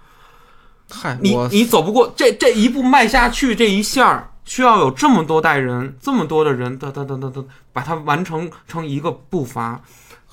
[0.90, 7.44] 嗨，你你走不过这这一步迈下去，这一下儿需要有这么多代人，这么多的人，哒哒哒哒哒，
[7.74, 9.82] 把它完成成一个步伐，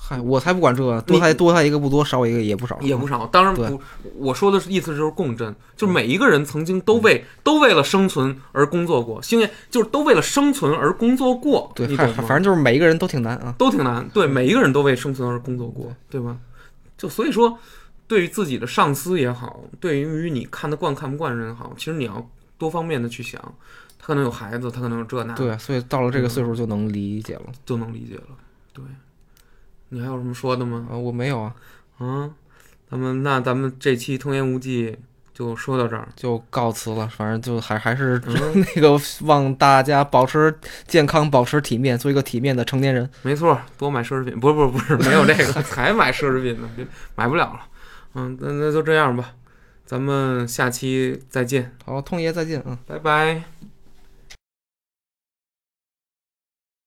[0.07, 3.25] 嗨，我才不管这个，多他多他一个不多，少一个也不少，也不少。
[3.25, 3.81] 当然对不，
[4.17, 11.87] 我说的是意思就是共振，就是每一个人曾经都为都为了生存而工作过，星爷就是都为了生存而工作过，对？
[11.97, 13.55] 反正就是每一个人都挺难啊。
[13.57, 16.37] 都挺难，对，每一个人都为生存而工作过，对吧？
[16.95, 17.57] 就所以说，
[18.07, 22.29] 对于自己的上司也好，对于你看得惯看不惯人也好，其实你要
[22.59, 23.41] 多方面的去想，
[23.97, 27.45] 他可能有孩子，他可能有这那，对，所以到了这个岁数就能理解了。
[27.65, 28.37] 就能理解了。
[28.71, 28.83] 对，
[29.89, 30.87] 你还有什么说的吗？
[30.91, 31.55] 啊，我没有啊，
[31.99, 32.29] 啊，
[32.89, 34.97] 咱们那咱们这期童言无忌
[35.33, 36.07] 就说到这儿。
[36.15, 37.07] 就告辞了。
[37.07, 38.33] 反正就还还是嗯
[38.75, 40.53] 那个望大家保持
[40.87, 43.09] 健康，保持体面，做一个体面的成年人。
[43.21, 46.85] 没错，多买奢侈品，不是不是不是，没有这个， 才买奢侈品呢，别
[47.15, 47.59] 买不了了。
[48.15, 49.33] 嗯，那那就这样吧，
[49.85, 52.77] 咱们下期再见，好，通爷再见，嗯。
[52.87, 53.43] 拜拜。